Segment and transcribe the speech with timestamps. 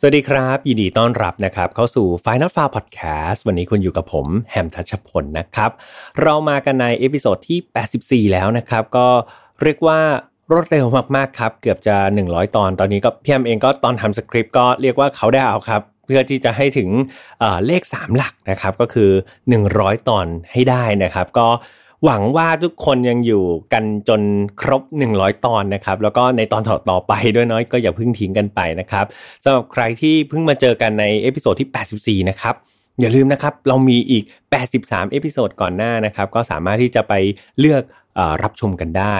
[0.00, 5.70] สวัสดีครับ ยินดีต้อนรับนะครับเข้าสู่ Final f a r Podcast วันนี้คุณอยู่กับผมแฮมทัชพลนะครับ
[6.22, 9.08] เรามากันใน episode ที่ 84 แล้วนะครับ ก็
[9.62, 10.00] เรียกว่า
[10.52, 11.96] รวดเร็วมากๆครับ เกือบจะ
[12.26, 16.88] 100 ตอนตอนนี้ก็พี่แฮมเองก็ตอนทำสคริปต์ก็เรียกว่าเขาได้เอาครับ เพื่อที่จะให้ถึง
[17.38, 19.10] เลข 3 หลักนะครับ ก็คือ
[19.58, 21.48] 100 ตอนให้ได้นะครับ ก็
[22.04, 24.22] หวังว่าทุกคนยังอยู่กันจน
[24.60, 24.82] ครบ
[25.14, 29.04] 100 ตอนนะครับ แล้วก็ในตอนต่อๆไปด้วยน้อยก็อย่าเพิ่งทิ้งกันไปนะครับ
[29.44, 32.54] สำหรับใครที่เพิ่งมาเจอกันใน episode ที่ 84 นะครับ
[33.00, 34.24] อย่าลืมนะครับ เรามีอีก
[34.68, 37.12] 83 episode ก่อนหน้านะครับ ก็สามารถที่จะไป
[37.60, 37.82] เลือก
[38.42, 39.16] รับชมกันได้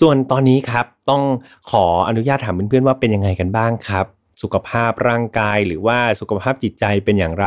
[0.00, 1.22] ส่วนตอนนี้ครับ ต้อง
[1.70, 4.06] ขออนุญาตถามเพื่อนๆว่าเป็นยังไงกันบ้างครับ
[4.42, 7.46] สุขภาพร่างกาย หรือว่าสุขภาพจิตใจเป็นอย่างไร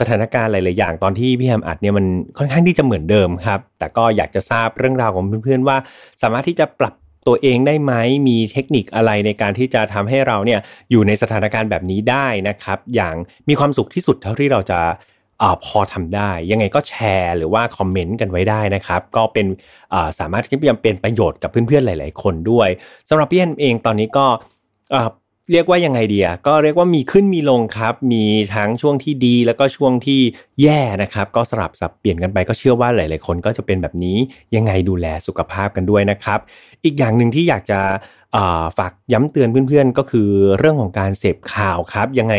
[0.00, 2.06] สถานการณ์หลาย ๆ อย่างตอนที่พี่แฮมอัดเนี่ยมัน
[2.38, 5.76] ค่อนข้างที่จะเหมือนเดิมครับ แต่ก็อยากจะทราบเรื่องราวของเพื่อน ๆ ว่า
[6.22, 6.94] สามารถที่จะปรับ
[7.26, 7.92] ตัวเองได้ไหม
[8.28, 13.14] มีเทคนิคอะไรในการที่จะทำให้เราเนี่ยอยู่ในสถานการณ์แบบนี้ได้นะครับ อย่าง
[13.48, 14.80] มีความสุขที่สุดเท่าที่เราจะ
[15.42, 19.46] อพอทำได้ ยังไงก็แชร์หรือว่าคอมเมนต์กันไว้ได้นะครับ ก็เป็น
[20.18, 22.68] สามารถที่จะเป็นประโยชน์กับเพื่อนๆหลาย ๆ คนด้วย
[23.08, 24.26] สำหรับพี่แอนเองตอนนี้ก็
[25.52, 30.20] เรียกว่ายังไงเดียก็เรียกว่ามีขึ้นมีลงครับ มีทั้งช่วงที่ดีแล้วก็ช่วงที่
[30.62, 34.16] แย่นะครับ ก็สลับสับเปลี่ยนกันไปก็เชื่อว่าหลาย ๆ คนก็จะเป็นแบบนี้
[34.56, 36.38] ยังไงดูแลสุขภาพกันด้วยนะครับ
[36.84, 37.80] อีกอย่างหนึ่งที่อยากจะ
[38.78, 42.34] ฝากย้ำเตือนเพื่อนๆ ก็คือเรื่องของการเสพข่าวครับ ยังไง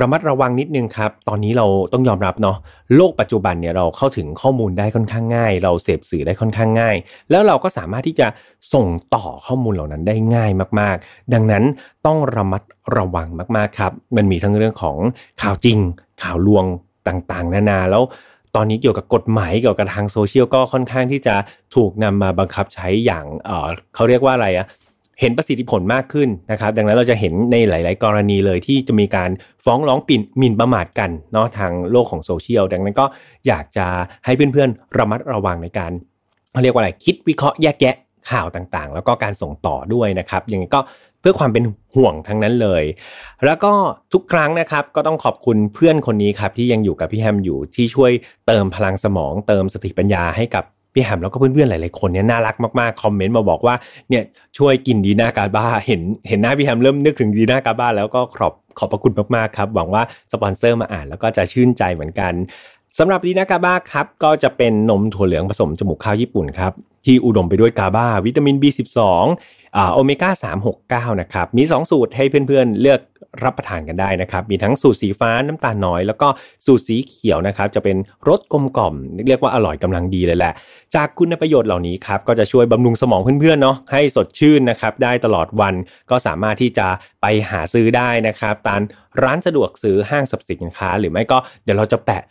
[0.00, 2.56] ระมัดระวังนิดนึงครับ ตอนนี้เราต้องยอมรับเนาะ
[2.96, 6.96] โลกปัจจุบันเนี่ยเราเข้าถึงข้อมูลได้ค่อนข้างง่าย เราเสพสื่อได้ค่อนข้างง่าย
[7.30, 8.26] แล้วเราก็สามารถที่จะ
[8.74, 11.64] ส่งต่อข้อมูลเหล่านั้นได้ง่ายมากๆ ดังนั้น
[12.06, 12.62] ต้องระมัด
[12.96, 14.96] ระวังมากๆครับ มันมีทั้งเรื่องของ
[15.42, 15.78] ข่าวจริง
[16.22, 16.64] ข่าวลวง
[17.08, 18.02] ต่างๆ นานาแล้ว
[18.56, 21.34] ตอนนี้เกี่ยวกับกฎหมายเกี่ยวกับทางโซเชียลก็ค่อนข้างที่จะ
[21.74, 24.66] ถูกนำมาบังคับใช้อย่างเออเขาเรียกว่าอะไรอะ
[25.20, 29.30] เห็นประสิทธิผลมากขึ้นนะครับ ดังนั้นเราจะเห็นในหลาย ๆ กรณีเลยที่จะมีการ
[29.64, 33.06] ฟ้องร้องปิ่นหมิ่นประมาทกันเนาะทางโลกของโซเชียลดังนั้นก็
[33.46, 33.86] อยากจะ
[34.24, 35.92] ให้เพื่อน ๆ ระมัดระวังในการ
[36.52, 37.94] เขาเรียกว่าอะไรคิดวิเคราะห์แยกแยะ
[38.30, 40.80] ข่าวต่างๆ แล้วก็การส่งต่อด้วยนะครับอย่างนี้ก็
[41.20, 42.84] เพื่อความเป็นห่วงทั้งนั้นเลย
[43.44, 43.72] แล้วก็
[44.12, 48.12] ทุกครั้งนะครับก็ต้องขอบคุณเพื่อนคนนี้ครับที่ยังอยู่กับพี่แฮมอยู่ที่ช่วย
[48.46, 53.74] เติมพลังสมอง เติมสติปัญญาให้กับ พี่แฮมแล้วก็เพื่อนๆหลายๆคนเนี่ยน่ารักมากๆคอมเมนต์มาบอกว่า
[54.08, 54.22] เนี่ย
[54.58, 62.32] ช่วยกินดีน่ากาบ้าเห็นเห็นหน้าพี่แฮมเริ่มนึกถึงดีน่ากาบ้าแล้วก็ขอบขอบพระคุณมากๆครับหวังว่าสปอนเซอร์มาอ่านแล้วก็จะชื่นใจเหมือนกัน
[62.98, 66.72] สำหรับดีนากาบ้าครับก็จะเป็นนมถั่วเหลืองผสมจมูกข้าวญี่ปุ่นครับ
[67.04, 69.00] ที่อุดมไปด้วยกาบ้า วิตามิน B12
[69.92, 73.00] โอเมก้า369 นะครับ มี 2 สูตรให้เพื่อนๆเลือก
[73.44, 76.28] รับประทานกันได้นะครับ มีทั้งสูตรสีฟ้าน้ำตาลน้อย แล้วก็
[76.66, 77.96] สูตรสีเขียวนะครับ จะเป็น
[78.28, 78.94] รสกลมกล่อม
[79.28, 80.52] เรียกว่าอร่อยกำลังดีเลยแหละ
[80.94, 85.74] จากคุณประโยชน์เหล่านี้ครับ ก็จะช่วยบำรุงสมองเพื่อนๆเนาะให้สดชื่นนะครับ ได้ตลอดวัน
[86.10, 86.86] ก็สามารถที่จะ
[87.22, 88.80] ไปหาซื้อได้นะครับตาม
[89.22, 92.22] ร้านสะดวกซื้อห้างสรรพสินค้า หรือไม่ก็เดี๋ยวเราจะแปะ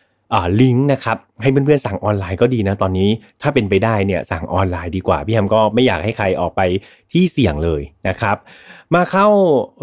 [0.61, 3.09] ลิงก์นะครับให้เพื่อนๆสั่งออนไลน์ก็ดีนะตอนนี้
[3.41, 6.61] ถ้าเป็นไปได้เนี่ยสั่งออนไลน์ดีกว่า พี่แฮมก็ไม่อยากให้ใครออกไป
[7.11, 8.35] ที่เสี่ยงเลยนะครับ
[8.93, 9.27] มาเข้า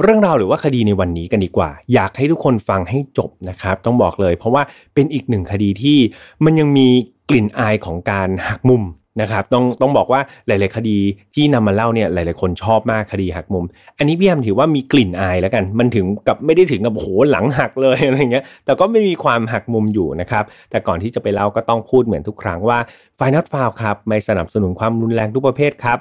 [0.02, 4.62] เรื่องราวหรือว่าคดีในวันนี้กันดีกว่า อยากให้ทุกคนฟังให้จบนะครับ ต้องบอกเลย เพราะว่า
[4.94, 5.98] เป็นอีกหนึ่งคดีที่
[6.44, 6.88] มันยังมี
[7.28, 8.82] กลิ่นอายของการหักมุม
[9.20, 10.98] นะครับต้องต้องบอกว่าหลาย ๆ คดี
[11.34, 13.64] ที่นำมาเล่าเนี่ยหลาย ๆ คนชอบมากคดีหักมุม
[13.98, 22.78] อันนี้พี่แอมถือว่ามีกลิ่นอายแล้วกัน มันถึงกับไม่ได้ถึงกับโหหลังหักเลยอะไรเงี้ยแต่ก็ไม่มีความหักมุมอยู่นะครับแต่ก่อนที่จะไปเล่าก็ต้องพูดเหมือนทุกครั้งว่า
[23.16, 25.98] ไฟนัทฟาวครับไม่สนับสนุนความรุนแรงทุกประเภทครับ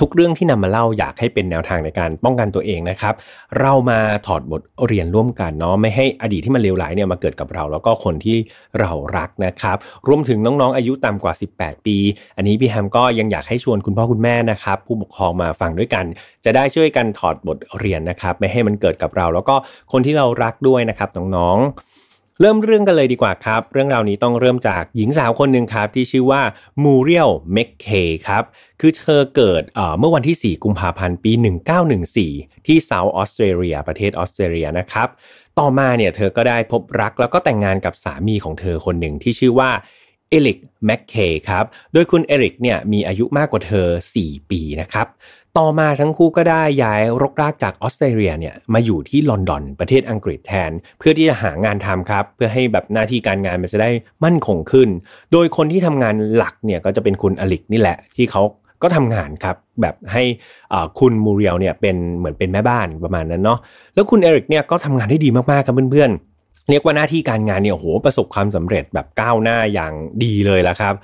[0.00, 3.14] ทุกเรื่องที่นำมาเล่าอยากให้เป็นแนวทางในการป้องกันตัวเองนะครับ
[3.60, 8.38] เรามาถอดบทเรียนร่วมกันเนาะไม่ให้อดีตที่มันเลวร้ายเนี่ยมาเกิดกับเรา แล้วก็คนที่
[8.80, 9.76] เรารักนะครับ
[10.08, 11.96] รวมถึงน้องๆอายุต่ำกว่า 18 ปี
[12.36, 16.04] อันนี้พี่แฮมก็ยังอยากให้ชวนคุณพ่อคุณแม่นะครับ ผู้ปกครองมาฟังด้วยกัน
[16.44, 19.54] จะได้ช่วยกันถอดบทเรียนนะครับ ไม่ให้มันเกิดกับเรา แล้วก็
[19.92, 21.93] คนที่เรารักด้วยนะครับน้องๆ
[22.40, 26.42] เริ่มเรื่องกันเลยดีกว่าครับ เรื่องราวนี้ต้องเริ่มจากหญิงสาวคนหนึ่งครับ ที่ชื่อว่า
[26.82, 27.88] มูเรียลเมคเค
[28.26, 28.44] ครับ
[28.80, 29.62] คือเธอเกิด
[29.98, 31.32] เมื่อวันที่ 4 กุมภาพันธ์ปี
[31.98, 35.08] 1914 ที่เซาท์ออสเตรเลีย ประเทศออสเตรเลียนะครับ
[35.58, 39.70] ต่อมาเนี่ยเธอก็ได้พบรักแล้วก็แต่งงานกับสามีของเธอคนหนึ่งที่ชื่อว่า
[40.30, 41.16] เอริกแมคเค
[41.48, 43.86] ครับ โดยคุณเอริกเนี่ยมีอายุมากกว่าเธอ
[44.20, 45.06] 4 ปีนะครับ
[45.58, 53.90] ต่อมาทั้งคู่ก็ได้ย้ายรกรากจากออสเตรเลียเนี่ยมาอยู่ที่ลอนดอนประเทศอังกฤษแทน เพื่อที่จะหางานทำครับ เพื่อให้แบบหน้าที่การงานมันจะได้
[54.24, 54.88] มั่นคงขึ้น
[55.32, 58.42] โดยคนที่ทำงานหลักเนี่ยก็จะเป็นคุณเอริกนี่แหละที่เขา
[58.82, 60.22] ก็ทำงานครับแบบให้
[61.00, 63.58] คุณมูเรียลเนี่ยเป็นเหมือนเป็นแม่บ้านประมาณนั้นเนาะ
[63.94, 69.92] แล้วคุณเอริกเนี่ยก็ทำงานได้ดีมากๆครับเพื่อนๆเรียกว่าหน้าที่การงานเนี่ยโหประสบความสำเร็จแบบก้าวหน้าอย่าง
[70.24, 70.94] ดีเลยละครับ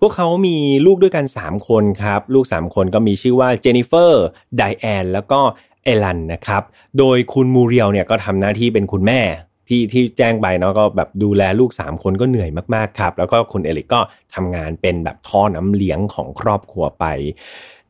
[0.00, 0.56] พวกเขามี
[0.86, 4.24] ลูกด้วยกัน 3 คนครับ ลูก 3 คนก็มีชื่อว่าเจนนิเฟอร์
[4.56, 5.40] ไดแอนแล้วก็
[5.84, 6.62] เอลันนะครับ
[6.98, 9.20] โดยคุณมูเรียลเนี่ยก็ทำหน้าที่เป็นคุณแม่
[9.68, 14.00] ที่ที่แจ้งไปเนาะก็แบบดูแลลูก 3 คนก็เหนื่อยมากๆครับ แล้วก็คุณเอลิกก็
[14.34, 17.04] ทำงานเป็นแบบท่อน้ำเลี้ยงของครอบครัวไป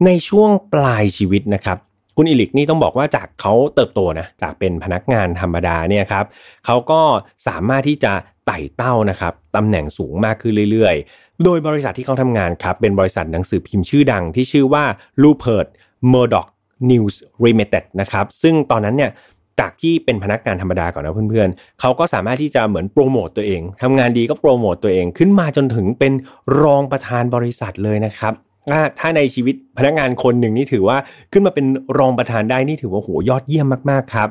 [0.05, 1.79] ในช่วงปลายชีวิตนะครับ
[2.17, 6.25] คุณอิลิกนี่ต้องบอกว่าจากเขาเติบโตนะจากเป็นพนักงานธรรมดาเนี่ยครับ
[6.67, 7.01] เขาก็
[7.47, 8.13] สามารถที่จะ
[8.47, 10.95] ไต่เต้านะครับตำแหน่งสูงมากขึ้นเรื่อย
[11.45, 14.85] โดยบริษัทที่เขาทำงานครับ เป็นบริษัทหนังสือพิมพ์ชื่อดังที่ชื่อว่า
[15.23, 15.69] Rupert
[16.13, 16.49] Murdoch
[16.91, 17.15] News
[17.45, 19.11] Limited นะครับ ซึ่งตอนนั้นเนี่ย
[19.61, 26.13] จากที่เป็นพนักงานธรรมดาก่อนนะเพื่อนๆ เขาก็สามารถที่จะเหมือนโปรโมตตัวเองทำงานดีก็โปรโมตตัวเองขึ้นมาจนถึงเป็น
[26.61, 28.33] รองประธานบริษัทเลยนะครับ
[28.99, 30.99] ถ้าในชีวิตพนักงานคนหนึ่งนี่ถือว่า
[31.33, 31.67] ขึ้นมาเป็น
[31.99, 34.29] รองประธานได้นี่ถือว่าโหยอดเยี่ยมมากๆครับ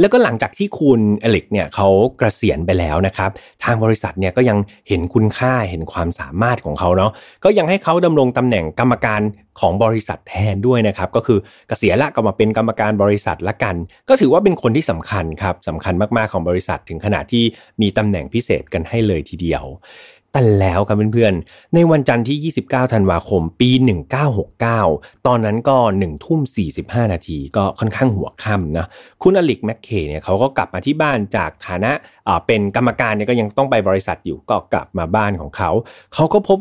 [0.00, 1.88] แล้วก็หลังจากที่คุณเอลิกเนี่ยเขา
[2.18, 3.30] เกษียณไปแล้วนะครับ
[3.64, 4.58] ทางบริษัทเนี่ยก็ยัง
[4.88, 7.12] เห็นคุณค่าเห็นความสามารถของเขาเนาะ
[7.44, 9.20] ก็ยังให้เขาดำรงตำแหน่งกรรมการ
[9.60, 11.38] ของบริษัทแทนด้วยนะครับ ก็คือ
[11.68, 13.74] เกษียณละก็มาเป็นกรรมการบริษัทละกัน
[14.08, 17.44] ก็ถือว่าเป็นคนที่สำคัญครับสำคัญมากๆของบริษัทถึงขนาดที่
[17.82, 19.64] มีตำแหน่งพิเศษกันให้เลยทีเดียว
[20.34, 23.70] แต่แล้วครับเพื่อนๆ ในวันจันทร์ที่ 29 ธันวาคม ปี
[24.48, 26.40] 1969 ตอนนั้นก็1ทุ่ม
[26.76, 28.86] 45 นาทีก็ค่อนข้างหัวค่ำนะ
[29.22, 31.92] คุณอลิกแมคเคเนี่ยเขาก็กลับมาที่บ้านจากฐานะ
[32.46, 35.70] เป็นกรรมการเนี่ยก็ยังต้องไปบริษัทอยู่ก็กลับมาบ้านของเขา
[36.14, 36.58] เขาก็พบ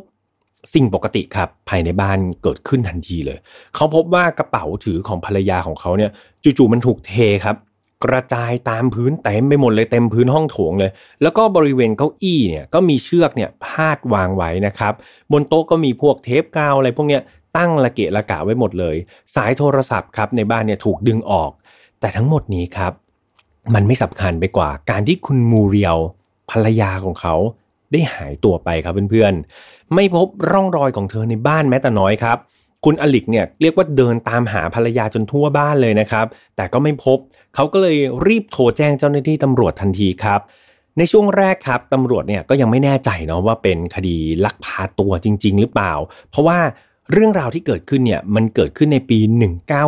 [0.73, 3.39] สิ่งปกติครับภายในบ้านเกิดขึ้นทันทีเลย
[3.75, 6.11] เขาพบว่ากระเป๋าถือของภรรยาของเขาเนี่ย
[6.43, 7.13] จู่ๆมันถูกเท
[7.45, 7.55] ครับ
[8.05, 10.91] กระจายตามพื้นเต็มไปหมดเลยเต็มพื้นห้องโถงเลย
[11.21, 14.93] แล้วก็บริเวณเก้าอี้เนี่ยก็มีเชือกเนี่ยพาดวางไว้นะครับ
[15.31, 17.21] บนโต๊ะก็มีพวกเทปกาวอะไรพวกเนี้ย
[17.57, 18.95] ตั้งระเกะระกะไว้หมดเลย
[19.35, 21.51] สายโทรศัพท์ครับในบ้านเนี่ยถูกดึงออก
[21.99, 22.93] แต่ทั้งหมดนี้ครับ
[23.73, 25.97] มันไม่สำคัญไปกว่า การที่คุณมูเรียล
[26.51, 27.35] ภรรยาของเขา
[27.91, 32.37] ได้หายตัวไปครับเพื่อนๆ ไม่พบร่องรอยของเธอในบ้านแม้แต่น้อยครับ
[32.85, 36.25] คุณอลิกเนี่ยเรียกว่าเดินตามหาภรรยาจนทั่วบ้านเลยนะครับ
[36.55, 37.17] แต่ก็ไม่พบ
[37.55, 37.97] เขาก็เลย
[38.27, 40.39] รีบโทรแจ้งเจ้าหน้าที่ตำรวจทันทีครับ
[40.97, 45.93] ในช่วงแรกครับตำรวจเนี่ยก็ยังไม่แน่ใจเนาะว่าเป็นคดีลักพาตัวจริง ๆ หรือเปล่า
[46.29, 46.59] เพราะว่า
[47.11, 49.19] เรื่องราวที่เกิดขึ้นเนี่ยมันเกิดขึ้นในปี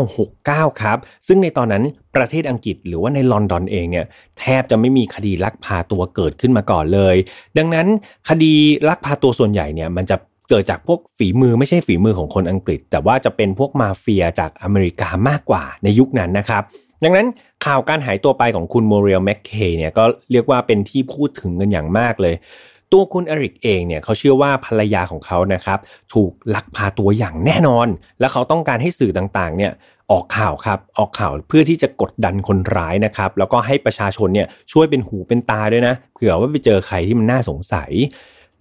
[0.06, 1.84] 1969 ครับ ซึ่งในตอนนั้น
[2.16, 4.06] ประเทศอังกฤษหรือว่าในลอนดอนเองเนี่ย
[4.40, 7.16] แทบจะไม่มีคดีลักพาตัวเกิดขึ้นมาก่อนเลย
[7.58, 7.88] ดังนั้น
[8.30, 8.54] คดี
[8.90, 10.18] ลักพาตัวส่วนใหญ่เนี่ยมันจะ
[10.50, 16.64] เกิดจากพวกฝีมือไม่ใช่ฝีมือของคนอังกฤษ แต่ว่าจะเป็นพวกมาเฟียจากอเมริกามากกว่าในยุคนั้นนะครับ
[17.04, 17.28] ดังนั้น
[17.66, 22.36] ข่าวการหายตัวไปของคุณโมเรียลแมคเคเนี่ยก็เรียกว่าเป็นที่พูดถึงกันอย่างมากเลย
[22.92, 25.80] ตัวคุณเอริกเองเนี่ยเขาเชื่อว่าภรรยาของเขานะครับ
[26.14, 27.88] ถูกลักพาตัวอย่างแน่นอน
[28.20, 29.72] และเขาต้องการให้สื่อต่างๆ เนี่ย
[30.12, 37.92] ออกข่าวครับออกข่าวเพื่อที่จะกดดันคนร้ายนะครับ แล้วก็ให้ประชาชนเนี่ยช่วยเป็นหูเป็นตาด้วยนะเผื่อว่าไปเจอใครที่มันน่าสงสัย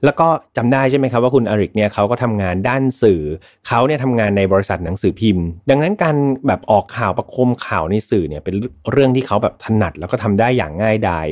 [0.04, 3.20] แล้วก็จำได้ใช่ไหมครับว่าคุณอริกเนี่ยเขาก็ทำงานด้านสื่อ
[3.68, 6.16] เขาเนี่ยทำงานในบริษัทหนังสือพิมพ์ ดังนั้นการ
[6.46, 8.54] แบบออกข่าวประคมข่าวในสื่อเนี่ยเป็น
[8.90, 11.26] เรื่องที่เขาแบบถนัดแล้วก็ทำได้อย่างง่ายดาย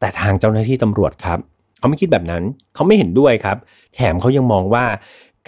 [0.00, 1.38] แต่ทางเจ้าหน้าที่ตำรวจครับ
[1.78, 2.42] เขาไม่คิดแบบนั้น
[2.74, 3.56] เขาไม่เห็นด้วยครับ
[3.94, 4.84] แถมเขายังมองว่า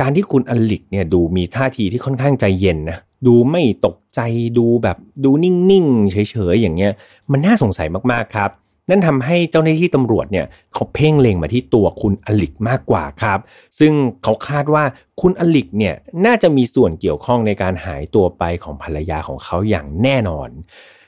[0.01, 4.21] การที่คุณอลิกเนี่ยดูมีท่าทีที่ค่อนข้างใจเย็นนะดูไม่ตกใจ
[4.59, 6.17] ดูแบบดูนิ่งๆเฉ
[6.53, 6.93] ยๆอย่างเงี้ย
[7.33, 8.51] มันน่าสงสัยมากๆครับ
[8.91, 13.39] นั่นทำให้เจ้าหน้าที่ตำรวจเนี่ยเขาเพ่งเล็งมาที่ตัวคุณอลิกมากกว่าครับ
[13.79, 13.93] ซึ่ง
[14.23, 14.85] เขาคาดว่า
[15.21, 15.95] คุณอลิกเนี่ย
[16.27, 20.51] น่าจะมีส่วนเกี่ยวข้องในการหายตัวไปของภรรยาของเขาอย่างแน่นอน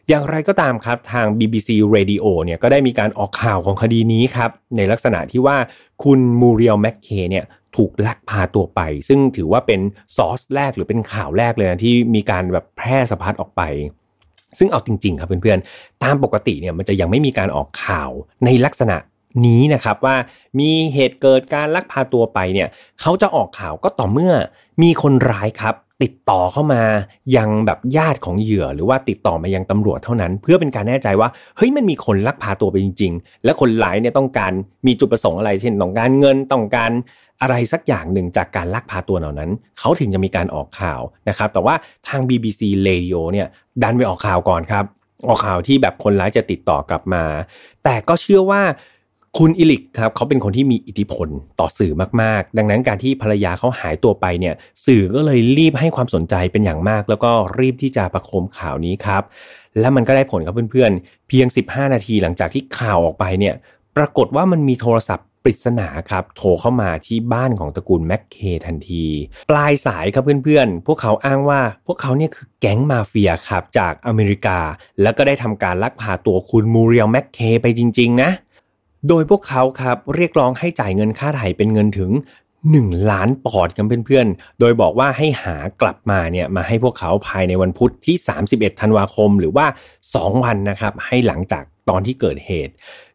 [0.08, 5.56] อย่างไรก็ตามครับทาง BBC Radio เนี่ยก็ได้มีการออกข่าวของคดีนี้ครับ ในลักษณะที่ว่า
[6.04, 7.44] คุณมูเรียลแมคเคเนี่ย
[7.76, 9.80] ถูกลักพาตัวไป ซึ่งถือว่าเป็น
[10.16, 13.62] ซอสแรกหรือเป็นข่าวแรกเลยนะที่มีการแบบแพร่สะพัดออกไป
[14.58, 18.10] ซึ่งเอาจริง ๆ ครับเพื่อนๆ ตามปกติเนี่ยมันจะยังไม่มีการออกข่าว
[18.44, 18.96] ในลักษณะ
[19.46, 20.16] นี้นะครับว่า
[20.60, 22.68] มีเหตุเกิดการลักพาตัวไปเนี่ย
[23.00, 24.34] เขาจะออกข่าวก็ต่อเมื่อ
[24.82, 26.82] มีคนร้ายครับ ติดต่อเข้ามา
[27.36, 34.52] ยังแบบญาติของเหยื่อ หรือว่าติดต่อมายังตำรวจเท่านั้น เพื่อเป็นการแน่ใจว่าเฮ้ยมันมีคนลักพาตัวไปจริง ๆ และคนร้ายเนี่ยต้องการ
[34.86, 36.90] มีจุดประสงค์อะไรเช่นต้องการเงินต้องการ
[37.42, 41.74] อะไรสักอย่างหนึ่งจากการลักพาตัวเหล่านั้น เขาถึงจะมีการออกข่าวนะครับ แต่ว่า
[42.08, 43.46] ทาง BBC Radio เนี่ย
[43.82, 44.84] ดันไปออกข่าวก่อนครับ
[45.28, 47.24] ออกข่าวที่แบบคนร้ายจะติดต่อกลับมา
[47.84, 48.62] แต่ก็เชื่อว่า
[49.38, 51.28] คุณอิลิกครับเขาเป็นคนที่มีอิทธิพล
[51.60, 54.54] ต่อสื่อมากๆ ดังนั้นการที่ภรรยาเขาหายตัวไปเนี่ย
[54.86, 59.22] สื่อก็เลยรีบให้ความสนใจเป็นอย่างมาก แล้วก็รีบที่จะประโคมข่าวนี้ครับ
[59.80, 63.54] และมันก็ได้ผลครับเพื่อนๆ เพียง 15 นาทีหลังจากที่ข่าวออกไปเนี่ย
[63.96, 69.04] ปรากฏว่ามันมีโทรศัพท์ ปริศนาครับโทรเข้ามาที่บ้านของตระกูลแม็กเคทันที
[69.50, 74.58] ปลายสายครับเพื่อนๆ พวกเขาอ้างว่าพวกเขาเนี่ยคือแก๊งมาเฟียครับจากอเมริกา
[75.02, 78.30] แล้วก็ได้ทำการลักพาตัวคุณมูเรียลแม็กเคไปจริง ๆ นะ
[79.08, 82.12] โดยพวกเขาครับเรียกร้องให้จ่ายเงินค่าไถ่เป็นเงินถึง
[82.60, 88.16] 1 ล้านปอดกันเพื่อนๆ โดยบอกว่าให้หากลับมาเนี่ยมาให้พวกเขาภายในวันพุธที่
[88.48, 89.66] 31 ธันวาคม หรือว่า
[90.04, 92.72] 2 วันนะครับให้หลังจากตอนที่เกิดเหตุ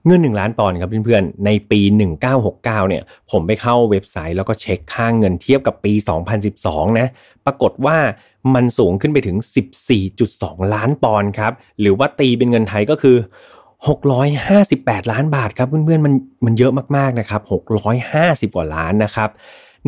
[0.08, 1.80] เงิน 1 ล้านปอนด์ครับเพื่อนๆ ในปี
[2.20, 5.94] 1969 เนี่ย ผมไปเข้าเว็บไซต์แล้วก็เช็คค่างเงินเทียบกับปี
[6.46, 7.08] 2012 นะ
[7.46, 7.98] ปรากฏว่า
[8.56, 9.38] มันสูงขึ้นไปถึง
[10.06, 13.18] 14.2 ล้านปอนด์ครับ หรือว่าตีเป็นเงินไทยก็คือ
[13.94, 16.14] 658 ล้านบาทครับเพื่อนๆ มัน
[16.46, 17.42] มันเยอะมากๆนะครับ
[18.48, 19.30] 650 กว่าล้านนะครับ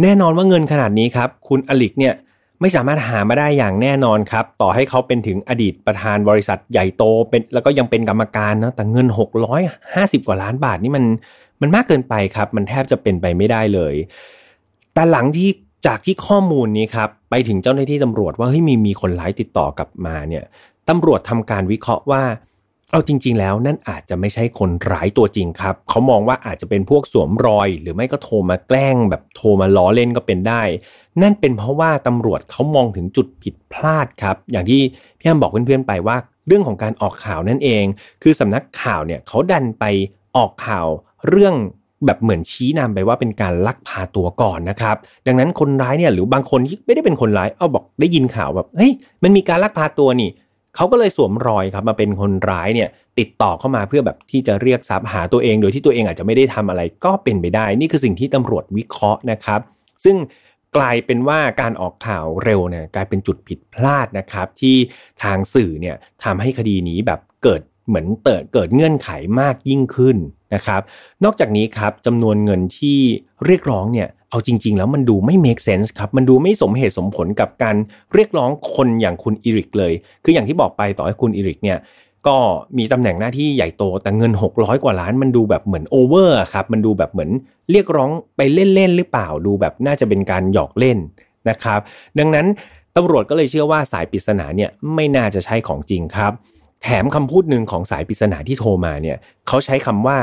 [0.01, 2.13] แน่นอนว่าเงินขนาดนี้ครับ คุณอลิกเนี่ย
[2.61, 9.07] ไม่สามารถหามาได้อย่างแน่นอนครับ ต่อให้เขาเป็นถึงอดีตประธานบริษัทใหญ่โตเป็นแล้วก็ยังเป็นกรรมการนะแต่เงิน
[9.67, 11.05] 650 กว่าล้านบาทนี่มัน
[11.61, 13.93] มันมากเกินไปครับ มันแทบจะเป็นไปไม่ได้เลย
[14.93, 15.49] แต่หลังที่
[15.87, 20.43] จากที่ข้อมูลนี้ครับไปถึงเจ้าหน้าที่ตำรวจว่าเฮ้ยมีมีคนร้ายติดต่อกลับมาเนี่ย
[20.89, 22.23] ตำรวจทำการวิเคราะห์ว่า
[22.91, 30.61] เอาจริง ๆ แล้วนั่นอาจจะไม่ใช่คนร้ายตัวจริงครับ เขามองว่าอาจจะเป็นพวกสวมรอย หรือไม่ก็โทรมาแกล้ง แบบโทรมาล้อเล่นก็เป็นได้
[31.21, 34.81] นั่นเป็นเพราะว่าตำรวจเขามองถึงจุดผิดพลาดครับ อย่างที่
[35.19, 36.17] พี่แอมบอกเพื่อนๆไปว่า
[36.47, 37.85] เรื่องของการออกข่าวนั่นเอง
[38.23, 39.85] คือสำนักข่าวเนี่ยเขาดันไป
[40.37, 40.87] ออกข่าว
[41.29, 41.55] เรื่อง
[42.05, 44.95] แบบเหมือนชี้นำไปว่าเป็นการลักพาตัวก่อนนะครับ
[45.27, 48.91] ดังนั้นคนร้ายเนี่ยหรือบางคนที่ไม่ได้เป็นคนร้ายเอาบอกได้ยินข่าวแบบเฮ้ย
[49.23, 50.29] มันมีการลักพาตัวนี่
[50.79, 59.59] เขาก็เลยสวมรอยครับมาเป็นคนร้ายเนี่ยติดต่อเข้ามาเพื่อแบบที่จะเรียกทรัพย์หาตัวเอง โดยที่ตัวเองอาจจะไม่ได้ทำอะไรก็เป็นไปได้ นี่คือสิ่งที่ตำรวจวิเคราะห์นะครับ
[60.03, 60.15] ซึ่ง
[60.75, 64.75] กลายเป็นว่าการออกข่าวเร็วเนี่ยกลายเป็นจุดผิดพลาดนะครับ ที่
[65.23, 69.09] ทางสื่อเนี่ยทำให้คดีนี้แบบเกิดเหมือนเติดเกิดเงื่อนไข
[69.41, 70.17] มากยิ่งขึ้น
[70.53, 70.81] นะครับ
[71.23, 72.99] นอกจากนี้ครับจำนวนเงินที่
[73.45, 77.75] เรียกร้องเนี่ย เอาจริง ๆ แล้วมันดูไม่ make sense ครับ มันดูไม่สมเหตุสมผลกับการ
[78.13, 79.93] เรียกร้องคนอย่างคุณอิริกเลย
[80.23, 81.77] คืออย่างที่บอกไปต่อให้คุณอิริกเนี่ย
[82.27, 82.37] ก็
[82.77, 87.29] มีตำแหน่งหน้าที่ใหญ่โตแต่เงิน 600 กว่าล้านมันดูแบบเหมือนโอเวอร์ครับ มันดูแบบเหมือน
[87.71, 90.97] เรียกร้องไปเล่นๆหรือเปล่าดูแบบน่าจะเป็นการหยอกเล่น
[91.49, 91.79] นะครับ
[92.19, 92.45] ดังนั้น
[92.95, 96.31] ตำรวจก็เลยเชื่อว่าสายปริศนาเนี่ยไม่น่าจะใช่ของจริงครับ
[96.83, 99.17] แถมคำพูดหนึ่งของสายปริศนาที่โทรมาเนี่ย
[99.47, 100.17] เขาใช้คำว่า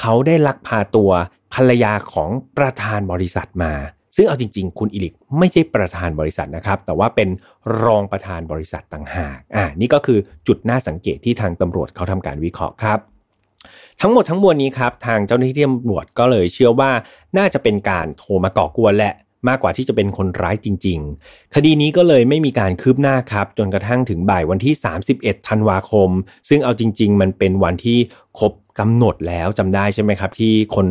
[0.00, 1.10] เขาได้ลักพาตัว
[1.54, 3.72] ภรรยาของประธานบริษัทมา
[4.16, 7.28] ซึ่งเอาจริง ๆ คุณอิลิกไม่ใช่ประธานบริษัทนะครับ แต่ว่าเป็น
[7.82, 12.98] รองประธานบริษัทต่างหากอ่านี่ก็คือจุดน่าสังเกตที่ทางตำรวจเขาทำการวิเคราะห์ครับ
[14.00, 16.92] ทั้งหมดทั้งมวลนี้ครับทางเจ้าหน้าที่ตำรวจก็เลยเชื่อว่า
[17.38, 19.14] น่าจะเป็นการโทรมาก่อกวนแหละ
[19.48, 24.74] มากกว่าที่จะเป็นคนร้ายจริง ๆ คดีนี้ก็เลยไม่มีการคืบหน้าครับ จนกระทั่งถึงบ่ายวันที่
[25.12, 26.10] 31 ธันวาคม
[26.48, 27.98] ซึ่งเอาจริง ๆ มันเป็นวันที่
[28.38, 30.86] ครบ กำหนดแล้วจำได้ใช่ไหมครับ ที่คน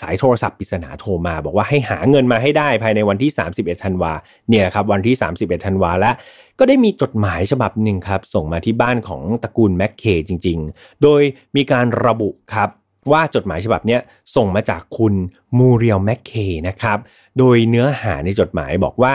[0.00, 4.12] สายโทรศัพท์ปริศนาโทรมา บอกว่าให้หาเงินมาให้ได้ภายในวันที่ 31ธันวา
[4.48, 6.14] เนี่ยครับวันที่ 31ธันวาแล้ว
[6.58, 11.22] ก็ได้มีจดหมายฉบับหนึ่งครับ ส่งมาที่บ้านของตระกูลแม็กเคจริง ๆ โดย
[11.56, 12.68] มีการระบุครับ
[13.12, 13.98] ว่าจดหมายฉบับนี้
[14.36, 15.14] ส่งมาจากคุณ
[15.58, 16.32] มูเรียลแมคเค
[16.68, 16.98] นะครับ
[17.38, 19.14] โดยเนื้อหาในจดหมายบอกว่า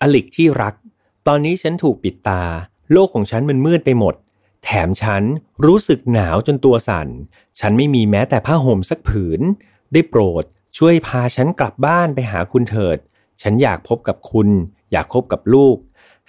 [0.00, 0.74] อลิกที่รัก
[1.28, 2.42] ตอนนี้ฉันถูกปิดตา
[2.92, 4.14] โลกของฉันมันมืดไปหมด
[4.64, 5.22] แถมฉัน
[5.66, 7.08] รู้สึกหนาวจนตัวสัน่น
[7.60, 9.40] ฉันไม่มีแม้แต่ผ้าห่มสักผืน
[9.92, 10.44] ได้โปรด
[10.78, 12.98] ช่วยพาฉันกลับบ้านไปหาคุณเถิด
[13.42, 14.48] ฉันอยากพบกับคุณ
[14.92, 15.76] อยากพบกับลูก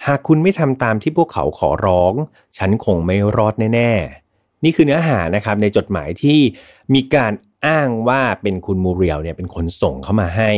[0.06, 2.12] หากคุณไม่ทำตามที่พวกเขาขอร้อง
[2.58, 3.92] ฉันคงไม่รอดแน่
[4.28, 6.38] ๆ นี่คือเนื้อหานะครับในจดหมายที่
[6.94, 7.32] มีการ
[7.66, 10.50] อ้างว่าเป็นคุณมูเรียลเนี่ยเป็นคนส่งเข้ามาให้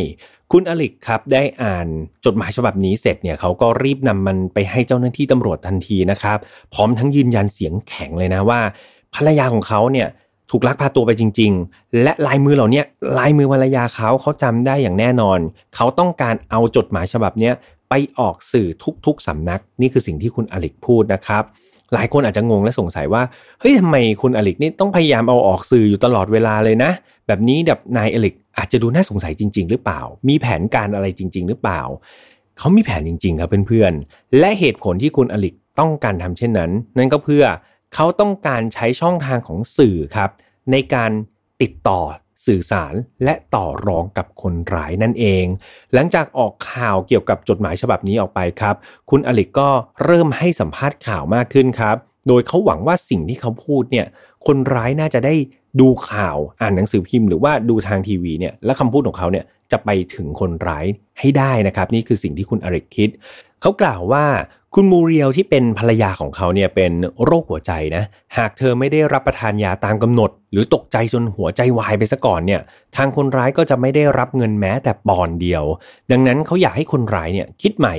[0.53, 1.87] คุณอลิกครับได้อ่าน
[2.25, 6.39] จดหมายฉบับนี้เสร็จเนี่ยเขาก็รีบนำมันไปให้เจ้าหน้าที่ตำรวจทันทีนะครับ
[6.75, 8.61] พร้อมทั้งยืนยันเสียงแข็งเลยนะว่า
[9.15, 10.09] ภรรยาของเขาเนี่ย
[10.51, 12.83] ถูกลักพาตัวไปจริง ๆ และลายมือเหล่านี้
[13.19, 15.39] ลายมือภรรยาเขาเขาจำได้อย่างแน่นอน
[15.77, 17.51] เขาต้องการเอาจดหมายฉบับนี้
[17.89, 18.69] ไปออกสื่อ
[19.07, 21.45] ทุกๆสำนัก นี่คือสิ่งที่คุณอลิกพูดนะครับ
[21.95, 23.23] หลายคนอาจจะงงและสงสัยว่า
[23.61, 26.90] เฮ้ยทำไมคุณอลิกนี่ต้องพยายามเอาออกสื่ออยู่ตลอดเวลาเลยนะ
[27.26, 31.83] แบบนี้แบบนายอลิกอาจจะดูน่าสงสัยจริง ๆ หรือเปล่า มีแผนการอะไรจริง ๆ หรือเปล่า
[32.59, 37.45] เขามีแผนจริง ๆ ครับเพื่อนๆและเหตุผลที่คุณอลิกต้องการทำเช่นนั้น นั่นก็เพื่อ
[37.95, 40.31] เขาต้องการใช้ช่องทางของสื่อครับ
[40.73, 41.11] ในการ
[41.62, 42.00] ติดต่อ
[42.47, 45.45] สื่อสารและต่อรองกับคนร้ายนั่นเอง
[45.95, 48.75] หลังจากออกข่าวเกี่ยวกับจดหมายฉบับนี้ออกไปครับ
[49.11, 49.71] คุณอลิกก็
[50.05, 51.97] เริ่มให้สัมภาษณ์ข่าวมากขึ้นครับ
[52.28, 54.07] โดยเขาหวังว่าสิ่งที่เขาพูดเนี่ย
[54.47, 55.35] คนร้ายน่าจะได้
[55.81, 60.87] ดูข่าวอ่านหนังสือพิมพ์หรือว่าดูทางทีวีเนี่ยและคำพูดของเขาเนี่ยจะไปถึงคนร้าย
[61.21, 63.11] ให้ได้นะครับ นี่คือสิ่งที่คุณอริกคิด
[63.61, 64.25] เขากล่าวว่า
[64.78, 66.92] คุณมูเรียลที่เป็นภรรยาของเขาเนี่ยเป็น
[67.25, 68.04] โรคหัวใจนะ
[68.37, 72.61] หากเธอไม่ได้รับประทานยาตามกำหนด หรือตกใจจนหัวใจวายไปซะก่อนเนี่ย
[72.97, 75.64] ทางคนร้ายก็จะไม่ได้รับเงินแม้แต่ปอนเดียว
[76.11, 77.95] ดังนั้นเขาอยากให้คนร้ายเนี่ยคิดใหม่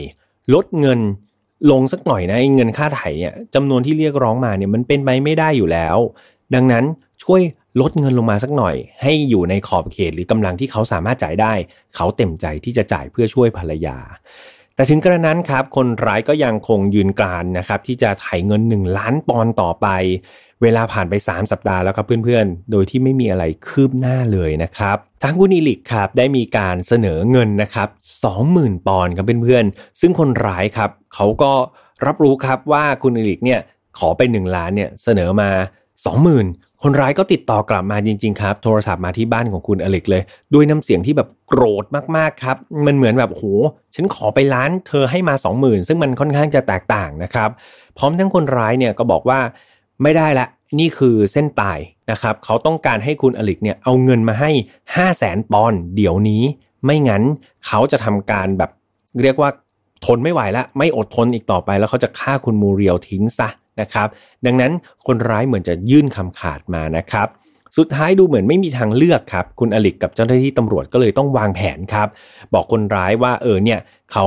[0.53, 0.99] ลดเงิน
[1.71, 5.97] ลงสักหน่อยนะเงินค่าไถ่เนี่ยจำนวนที่เรียกร้องมาเนี่ยมันเป็นไปไม่ได้อยู่แล้ว
[6.55, 6.83] ดังนั้น
[7.23, 7.41] ช่วย
[7.81, 11.53] ลดเงินลงมาสักหน่อย ให้อยู่ในขอบเขตหรือกำลังที่เขาสามารถจ่ายได้
[11.95, 13.97] เขาเต็มใจที่จะจ่ายเพื่อช่วยภรรยา
[14.77, 19.87] แต่ถึงกระนั้นครับคนร้ายก็ยังคงยืนกรานนะครับที่จะไถ่เงิน 1 ล้านปอนต่อไป
[20.61, 27.89] เวลาผ่านไป 3 สัปดาห์แล้วครับเพื่อนๆ โดยที่ไม่มีอะไรคืบหน้าเลยนะครับทางคุณอิลิกครับได้มีการเสนอเงินนะครับ
[28.37, 31.51] 20,000 ปอนด์ครับเพื่อนๆ ซึ่งคนร้ายครับเขาก็
[32.05, 33.59] รับรู้ครับว่าคุณเอริกเนี่ย
[33.99, 35.49] ขอไป 1 ล้านเนี่ยเสนอมา
[36.05, 40.23] 20,000 คนร้ายก็ติดต่อกลับมาจริง ๆ ครับ โทรศัพท์มาที่บ้านของคุณเอริกเลย
[40.53, 41.85] ด้วยน้ำเสียงที่แบบโกรธ
[42.17, 43.43] มากๆครับ มันเหมือนแบบโห
[43.95, 47.49] ฉันขอไปล้านเธอให้มา 20,000 ซึ่งมันค่อนข้างจะแตกต่างนะครับ
[47.97, 49.39] พร้อมทั้งคนร้ายเนี่ยก็บอกว่า
[50.03, 50.47] ไม่ได้ละ
[50.79, 51.79] นี่คือเส้นตาย
[52.11, 54.51] นะครับ เขาต้องการให้คุณเอริกเนี่ยเอาเงินมาให้
[54.95, 56.43] 5 0 0แสนปอนด์เดี๋ยวนี้
[56.85, 57.23] ไม่งั้น
[57.65, 58.71] เขาจะทำการแบบ
[59.21, 59.49] เรียกว่า
[60.05, 63.49] ทนไม่ไหวแล้วไม่อดทนอีกต่อไปแล้วเขาจะฆ่าคุณมูเรียลทิ้งซะ
[63.81, 64.07] นะครับ
[64.45, 64.71] ดังนั้น
[65.07, 67.29] คนร้ายเหมือนจะยื่นคำขาดมานะครับ
[67.77, 72.07] สุดท้ายดูเหมือนไม่มีทางเลือกครับ คุณอลิกกับเจ้าหน้าที่ตำรวจก็เลยต้องวางแผนครับ
[72.53, 73.79] บอกคนร้ายว่าเออเนี่ย
[74.11, 74.25] เขา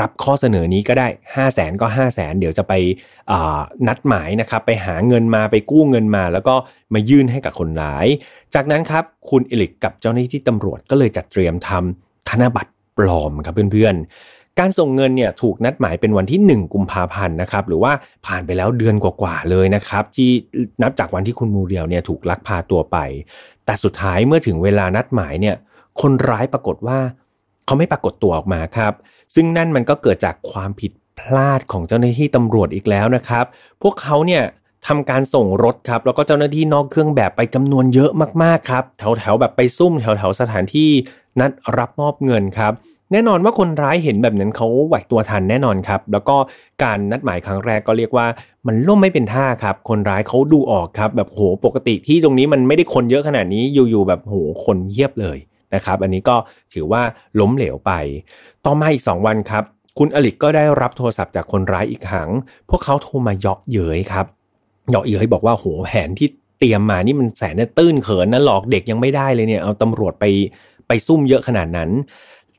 [0.00, 2.72] รับข้อเสนอนี้ก็ได้ 5 0 0แสนก็ 5 0 0แสนเดี๋ยวจะไป
[3.88, 6.54] นัดหมายนะครับ ไปหาเงินมาไปกู้เงินมา แล้วก็
[6.94, 8.06] มายื่นให้กับคนร้าย
[8.54, 13.94] จากนั้นครับคุณอลิกกับเจ้าหน้าที่ตำรวจก็เลยจัดเตรียมทำธนบัตรปลอมครับเพื่อน
[14.58, 17.92] การส่งเงินเนี่ยถูกนัดหมายเป็นวันที่ 1 กุมภาพันธ์นะครับหรือว่า
[18.26, 20.30] ผ่านไปแล้วเดือนกว่าๆเลยนะครับที่
[20.82, 22.96] นับจากวันที่คุณมูเรียวเนี่ยถูกลักพาตัวไป
[23.64, 25.56] แต่สุดท้ายเมื่อถึงเวลานัดหมายเนี่ย
[26.00, 26.98] คนร้ายปรากฏว่า
[27.66, 28.92] เขาไม่ปรากฏตัวออกมาครับ
[29.34, 33.44] ซึ่งนั่นมันก็เกิดจากความผิดพลาดของเจ้าหน้าที่ตำรวจอีกแล้วนะครับ
[33.82, 34.42] พวกเขาเนี่ย
[34.86, 38.10] ทำการส่งรถครับ แล้วก็เจ้าหน้าที่นอกเครื่องแบบไปจำนวนเยอะ
[38.42, 40.90] มากๆครับ แถวๆแบบไปซุ่มแถวๆสถานที่
[41.40, 42.72] นัดรับมอบเงินครับ
[43.12, 46.36] แน่นอนว่าคนร้ายเห็นแบบนั้นเขาไหวตัวทันแน่นอนครับ แล้วก็
[46.82, 48.26] การนัดหมายครั้งแรกก็เรียกว่า
[48.66, 55.38] มันล่มไม่เป็นท่าครับ คนร้ายเขาดูออกครับ แบบโหปกติที่ตรงนี้มันไม่ได้คนเยอะขนาดนี้อยู่ๆแบบโหคนเยียบเลย
[55.74, 56.36] นะครับ อันนี้ก็
[56.74, 57.02] ถือว่า
[57.40, 57.92] ล้มเหลวไป
[58.64, 59.64] ต่อมาอีก 2 วันครับ
[59.98, 62.30] คุณอลิกก็ได้รับโทรศัพท์จากคนร้ายอีกครั้ง
[62.70, 64.26] พวกเขาโทรมาเยาะเย้ยครับ
[64.90, 70.24] เยาะเย้ยบอกว่าโหแผนที่เตรียมมานี่มันแสนตื้นเขินนะหลอกเด็กยังไม่ได้เลยเนี่ยเอาตำรวจไป
[70.88, 71.90] ไปซุ่มเยอะขนาดนั้น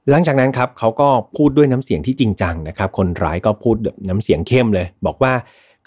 [0.10, 3.76] หลังจากนั้นครับเขาก็พูดด้วยน้ำเสียงที่จริงจังนะครับ คนร้ายก็พูด
[4.10, 5.34] น้ำเสียงเข้มเลย บอกว่า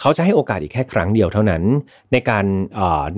[0.00, 1.62] เขาจะให้โอกาสอีกแค่ครั้งเดียวเท่านั้น
[2.12, 2.44] ในการ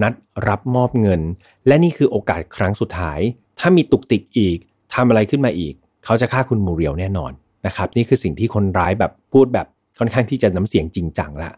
[0.02, 0.12] นัด
[0.48, 1.20] รับมอบเงิน
[1.66, 3.20] และนี่คือโอกาสครั้งสุดท้าย
[3.58, 4.58] ถ้ามีตุกติกอีก
[4.94, 7.32] ทำอะไรขึ้นมาอีก เขาจะฆ่าคุณมูเรียวแน่นอน
[7.66, 9.66] นะครับนี่คือสิ่งที่คนร้ายแบบพูดแบบ
[9.98, 11.50] ค่อนข้างที่จะน้ำเสียงจริงจังละ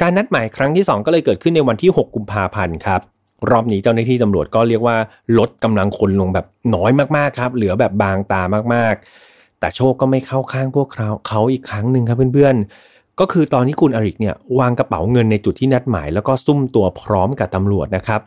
[0.00, 3.00] การนัดหมายครั้งที่ 2 ก็เลยเกิดขึ้นในวันที่ 6 กุมภาพันธ์ครับ
[3.50, 4.96] รอบนี้เจ้าหน้าที่ตำรวจก็เรียกว่า
[5.38, 8.42] ลดกำลังคนลงแบบน้อยมากๆครับ เหลือแบบบางตา
[8.74, 18.20] มากๆ แต่โชคก็ไม่เข้าข้างพวกเขาเขาอีกครั้งหนึ่งครับเพื่อนๆ ก็คือตอนที่คุณอริกเนี่ยวางกระเป๋าเงินในจุดที่นัดหมาย แล้วก็ซุ่มตัวพร้อมกับตำรวจนะครับ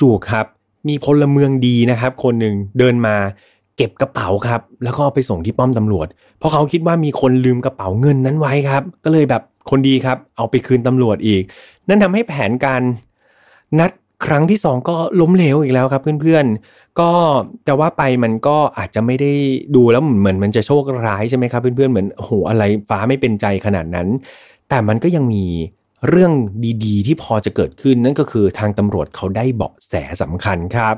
[0.00, 0.46] จู่ๆครับ
[0.88, 3.16] มีพลเมืองดีนะครับ คนหนึ่งเดินมา
[3.76, 6.06] เก็บกระเป๋าครับ แล้วก็ไปส่งที่ป้อมตำรวจ
[6.38, 11.42] เพราะเขาคิดว่ามีคนลืมกระเป๋าเงินนั้นไว้ครับ ก็เลยแบบคนดีครับ เอาไปคืนตำรวจอีก
[11.88, 12.82] นั่นทำให้แผนการ
[13.78, 13.90] นัด
[14.24, 17.10] ครั้งที่สองก็ล้มเหลวอีกแล้วครับเพื่อนๆ ก็
[17.64, 19.32] แต่ว่าไปมันก็อาจจะไม่ได้
[19.76, 24.08] ดูแล้วเหมือนมันจะโชคร้ายใช่ไหมครับเพื่อนๆ เหมือนโหอะไรฟ้าไม่เป็นใจขนาดนั้น
[24.68, 25.44] แต่มันก็ยังมี
[26.08, 26.32] เรื่อง
[26.84, 30.94] ดีๆ ที่พอจะเกิดขึ้นนั่นก็คือทางตำรวจเขาได้เบาะแสสำคัญครับ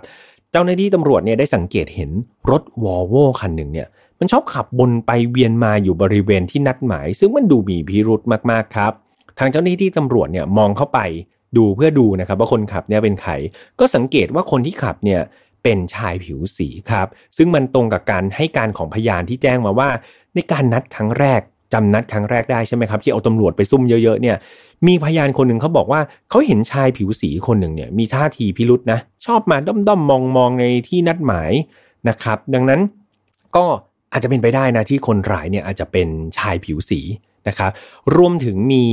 [0.52, 2.10] เจ้าหน้าที่ตำรวจเนี่ยได้สังเกตเห็น
[2.50, 8.92] รถวอลโวคันหนึ่งเนี่ยมันชอบขับบนไปเวียนมาอยู่บริเวณที่นัดหมาย ซึ่งมันดูมีพิรุธมากๆครับ
[9.38, 11.00] ทางเจ้าหน้าที่ตำรวจเนี่ยมองเข้าไป
[11.56, 13.32] ดูเพื่อดูนะครับว่าคนขับเนี่ยเป็นใคร
[13.80, 15.20] ก็สังเกตว่าคนที่ขับเนี่ย
[15.62, 19.88] เป็นชายผิวสีครับ ซึ่งมันตรงกับการให้การของพยานที่แจ้งมาว่า
[20.34, 21.40] ในการนัดครั้งแรก
[21.72, 24.36] จำนัดครั้งแรกได้ใช่ไหมครับที่เอาตำรวจไปซุ่มเยอะๆเนี่ย
[24.86, 31.50] มีพยานคนหนึ่งเขาบอกว่าเขาเห็นชายผิวสีคนหนึ่งเนี่ยมีท่าทีพิรุษนะชอบมาด้อมๆมองๆในที่นัดหมาย
[32.08, 32.80] นะครับ ดังนั้น
[33.56, 33.64] ก็
[34.12, 37.00] อาจจะเป็นไปได้นะที่คนร้ายเนี่ยอาจจะเป็นชายผิวสี
[37.48, 37.70] นะครับ
[38.16, 38.84] รวมถึงมี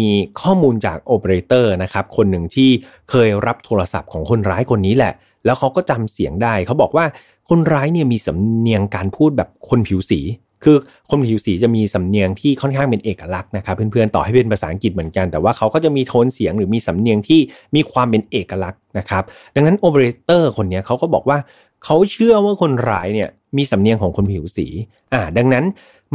[0.41, 2.69] ข้อมูลจากโอเปอเรเตอร์นะครับคนหนึ่งที่
[3.09, 5.13] เคยรับโทรศัพท์ของคนร้ายคนนี้แหละ
[5.45, 7.05] แล้วเขาก็จำเสียงได้ เขาบอกว่า
[7.49, 10.21] คนร้ายเนี่ยมีสำเนียงการพูดแบบคนผิวสี
[10.63, 10.77] คือ
[11.09, 17.39] คนผิวสีจะมีสำเนียงที่ค่อนข้างเป็นเอกลักษณ์นะครับเพื่อนๆต่อให้เป็นภาษาอังกฤษเหมือนกันแต่ว่าเขาก็จะมีโทนเสียงหรือมีสำเนียงที่
[17.75, 19.23] มีความเป็นเอกลักษณ์นะครับ
[19.55, 21.37] ดังนั้นโอเปอเรเตอร์คนนี้เขาก็บอกว่า
[21.83, 24.67] เขาเชื่อว่าคนร้ายเนี่ยมีสำเนียงของคนผิวสี
[25.13, 25.65] อ่า ดังนั้น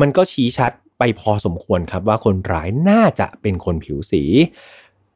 [0.01, 4.23] มันก็ชี้ชัด ไปพอสมควรครับว่าคนร้ายน่าจะเป็นคนผิวสี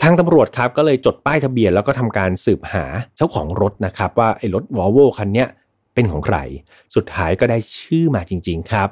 [0.02, 2.84] ทางตำรวจครับก็เลยจดป้ายทะเบียนแล้วก็ทำการสืบหา
[3.16, 5.48] เจ้าของรถนะครับ ว่าไอ้รถวอลโวคันเนี้ย
[5.94, 6.38] เป็นของใคร
[6.94, 8.88] สุดท้ายก็ได้ชื่อมาจริง ๆครับ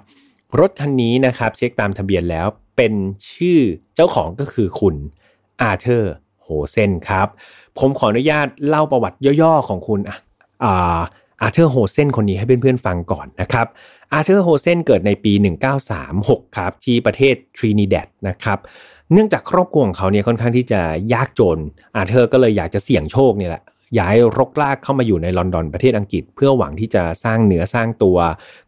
[0.61, 2.93] รถคันนี้นะครับเช็คตามทะเบียนแล้วเป็น
[3.33, 3.59] ชื่อ
[3.95, 4.95] เจ้าของก็คือคุณ
[5.61, 7.29] อาเธอร์โฮเซนครับ
[7.79, 10.01] ผมขออนุญาตเล่าประวัติย่อๆของคุณ
[10.65, 11.01] อ่า
[11.43, 13.67] อาเธอร์โฮเซนคนนี้ให้เพื่อนๆฟังก่อนนะครับ
[14.13, 15.33] อาเธอร์โฮเซนเกิดในปี
[15.95, 18.59] 1936 ครับ ที่ประเทศทรีนิแดดนะครับ
[19.13, 20.81] เนื่องจากครอบครัวของเขาเนี่ยค่อนข้างที่จะ
[21.15, 21.59] ยากจน
[21.97, 23.63] อาเธอร์ก็เลยอยากจะเสี่ยงโชคเนี่ยแหละ
[23.99, 28.19] ย้ายรกรากเข้ามาอยู่ในลอนดอนประเทศอังกฤษ เพื่อหวังที่จะสร้างเนื้อสร้างตัว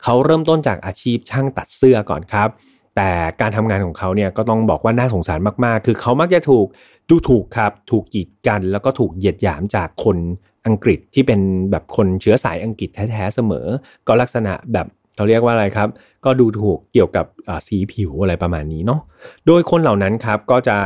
[0.03, 2.49] เขาเริ่มต้นจากอาชีพช่างตัดเสื้อก่อนครับ
[2.97, 6.67] แต่การทำงานของเขาเนี่ยก็ต้องบอกว่าน่าสงสารมากๆ คือเขามักจะถูก
[7.09, 10.17] ดูถูกครับ ถูกกีดกันแล้วก็ถูกเหยียดหยามจากคน
[10.67, 13.67] อังกฤษที่เป็นแบบคนเชื้อสายอังกฤษแท้ๆเสมอ
[14.07, 15.89] ก็ลักษณะแบบเขาเรียกว่าอะไรครับ
[16.25, 17.27] ก็ดูถูกเกี่ยวกับ
[17.67, 19.01] สีผิวอะไรประมาณนี้เนาะ
[19.47, 20.77] โดยคนเหล่านั้นครับก็จะ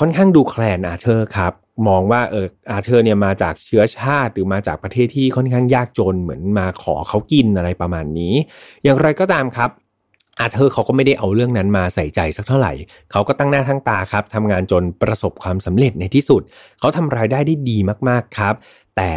[0.00, 1.52] ค่อนข้างดูแคลนอาเธอร์ครับ
[1.88, 8.34] มองว่าเอออาเธอร์เนี่ยมาจากเชื้อชาติหรือมาจากประเทศที่ค่อนข้างยากจนเหมือนมาขอเขากินอะไรประมาณนี้
[8.84, 9.70] อย่างไรก็ตามครับ
[10.38, 12.72] อาเธอร์เขาก็ไม่ได้เอาเรื่องนั้นมาใส่ใจสักเท่าไหร่
[13.10, 16.42] เขาก็ตั้งหน้าทั้งตาครับทำงานจนประสบความสำเร็จในที่สุด
[16.80, 18.54] เขาทำรายได้ได้ดีมากๆครับ
[18.96, 19.10] แต่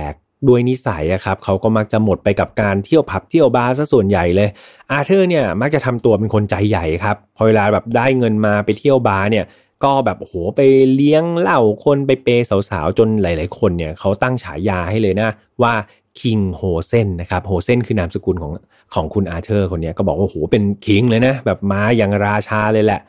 [0.47, 4.49] ด้วยนิสัยอะครับเขาก็มักจะหมดไปกับการเที่ยวผับเที่ยวบาร์ซะส่วนใหญ่เลย
[4.91, 9.45] อาเธอร์เนี่ยมักจะทำตัวเป็นคนใจใหญ่ครับ พอเวลาแบบได้เงินมาไปเที่ยวบาร์เนี่ย
[9.83, 10.61] ก็แบบโหไป
[10.95, 15.29] เลี้ยงเหล้าคนไปเปย์สาวๆ จนหลาย ๆ คนเนี่ยเขาตั้งฉายาให้เลยนะ
[15.61, 15.73] ว่า
[16.19, 18.51] King โฮเซนนะครับโฮเซนคือนามสกุลของ
[18.95, 23.01] ของคุณอาเธอร์คนนี้ก็บอกว่าโหเป็น king เลยนะ แบบมาอย่างราชาเลยแหละ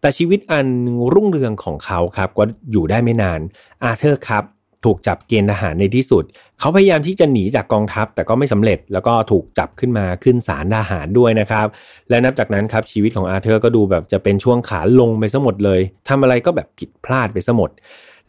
[0.00, 0.66] แต่ชีวิตอัน
[1.14, 3.40] รุ่งเรืองของเขาครับก็อยู่ได้ไม่นาน
[3.84, 4.44] อาเธอร์ครับ
[4.84, 6.24] ถูกจับเกณฑ์ทหารในที่สุด
[6.60, 11.66] เขาพยายามที่จะหนีจากกองทัพแต่ก็ไม่สำเร็จแล้วก็ถูกจับขึ้นมาขึ้นศาลทหารด้วยนะครับ
[12.08, 17.70] และนับจากนั้นครับชีวิตของอาเธอร์ก็ดูแบบจะเป็นช่วงขาลงไปซะหมดเลยทำอะไรก็แบบผิดพลาดไปซะหมด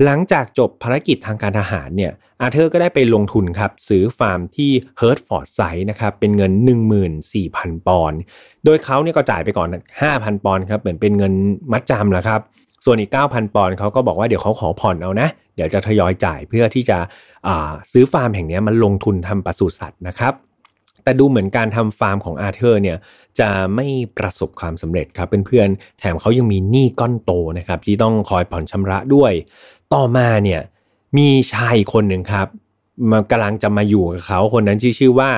[0.04, 6.52] หลังจากจบภารกิจทางการทหารเนี่ยอาเธอร์ก็ได้ไปลงทุนครับซื้อฟาร์มที่เฮิร์ตฟอร์ดเชียร์นะครับเป็นเงิน
[7.20, 8.20] 14,000 ปอนด์
[8.66, 9.68] โดยเขาเนี่ยก็จ่ายไปก่อน
[10.06, 11.34] 5,000 ปอนด์ครับเหมือนเป็นเงิน
[11.72, 12.42] มัดจำแหละครับ
[12.86, 16.98] ส่วนอีก 9,000 ปอนด์เขาก็บอกว่าเดี๋ยวเขาขอผ่อนเอานะ เดี๋ยวจะทยอยจ่ายเพื่อที่จะ
[17.92, 20.34] ซื้อฟาร์มแห่งนี้มันลงทุนทำปศุสัตว์นะครับ
[21.04, 22.98] แต่ดูเหมือนการทำฟาร์มของอาเธอร์เนี่ย
[23.40, 29.32] จะไม่ประสบความสำเร็จครับเพื่อนๆแถมเขายังมีหนี้ก้อนโตนะครับที่ต้องคอยผ่อนชำระด้วย
[29.94, 30.62] ต่อมาเนี่ย
[31.18, 32.48] มีชายคนหนึ่งครับ
[33.12, 35.30] มันกำลังจะมาอยู่กับเขาคนนั้นชื่อว่า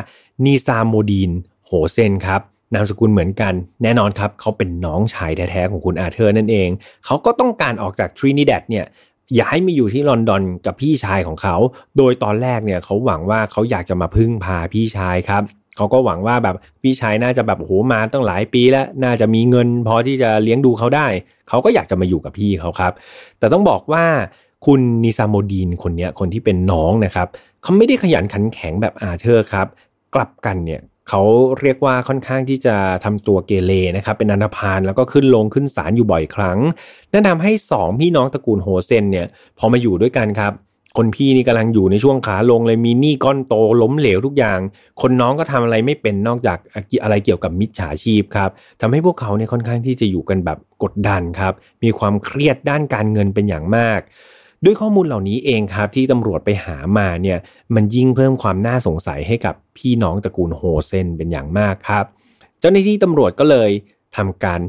[0.45, 1.31] นีซาโมดีน
[1.65, 2.41] โฮเซนครับ
[2.73, 6.69] นามสกุลเหมือนกัน แน่นอนครับเขาเป็นน้องชายแท้ๆของคุณอาเธอร์นั่นเอง
[7.05, 8.85] เขาก็ต้องการออกจากทรินิแดดเนี่ย
[9.39, 11.55] ย้ายมาอยู่ที่ลอนดอนกับพี่ชายของเขา
[11.97, 15.43] โดยตอนแรกเนี่ยเขาหวังว่าเขาอยากจะมาพึ่งพาพี่ชายครับ
[15.80, 21.08] เขาก็หวังว่าแบบพี่ชายน่าจะแบบโหมาตั้งหลายปีแล้วน่าจะมีเงิน พอที่จะเลี้ยงดูเขาได้
[21.50, 22.94] เขาก็อยากจะมาอยู่กับพี่เขาครับ
[23.39, 24.06] แต่ต้องบอกว่า
[24.65, 27.28] คุณนิซามโมดีนคนนี้คนที่เป็นน้องนะครับ
[27.63, 29.68] เขาไม่ได้ขยันขันแข็งแบบอาเธอร์ครับ
[30.15, 31.22] กลับกันเนี่ยเขา
[31.62, 36.60] เรียกว่าค่อนข้างที่จะทำตัวเกเรนะครับ เป็นอนาพานแล้วก็ขึ้นลงขึ้นศาลอยู่บ่อยครั้ง
[37.12, 40.54] นั่นทำให้สองพี่น้องตระกูลโฮเซนเนี่ยพอมาอยู่ด้วยกันครับ
[40.97, 44.60] คนพี่นี่กำลังอยู่ในช่วงขาลงเลยมีหนี้ก้อนโตล้มเหลวทุกอย่าง
[45.02, 46.58] คนน้องก็ทำอะไรไม่เป็นนอกจาก
[47.04, 48.49] อะไรเกี่ยวกับมิจฉาชีพครับ
[48.82, 53.99] ทำให้พวกเขาเนี่ยค่อนข้างที่จะอยู่กันแบบกดดันครับ มีความเครียดด้านการเงินเป็นอย่างมาก
[54.65, 57.38] ด้วยข้อมูลเหล่านี้เองครับที่ตำรวจไปหามาเนี่ย
[57.75, 62.06] มันยิ่งเพิ่มความน่าสงสัยให้กับพี่น้องตระกูลโฮเซนเป็นอย่างมากครับ
[62.60, 63.69] เจ้าหน้าที่ตำรวจก็เลย
[64.17, 64.62] ทำการ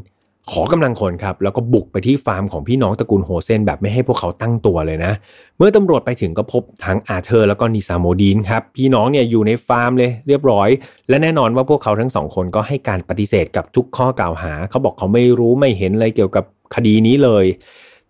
[0.50, 5.12] ขอกำลังคนครับแล้วก็บุกไปที่ฟาร์มของพี่น้องตระกูลโฮเซนแบบไม่ให้พวกเขาตั้งตัวเลยนะ
[5.58, 10.68] เมื่อตำรวจไปถึงก็พบทั้งอาเธอร์แล้วก็นิซาโมดีนครับพี่น้องเนี่ยอยู่ในฟาร์มเลยเรียบร้อย
[11.08, 17.44] และแน่นอนว่าพวกเขาทั้งสองคนก็ให้การปฏิเสธกับทุกข้อกล่าวหา เขาบอกเขาไม่รู้ไม่เห็นอะไรเกี่ยวกับคดีนี้เลย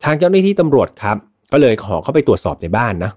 [0.05, 1.16] ทางเจ้าหน้าที่ตำรวจครับ
[1.53, 3.12] ก็เลยขอเข้าไปตรวจสอบในบ้านนะ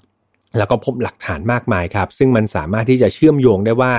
[0.57, 3.93] แล้วก็พบหลักฐานมากมายครับ ซึ่งมันสามารถที่จะเชื่อมโยงได้ว่า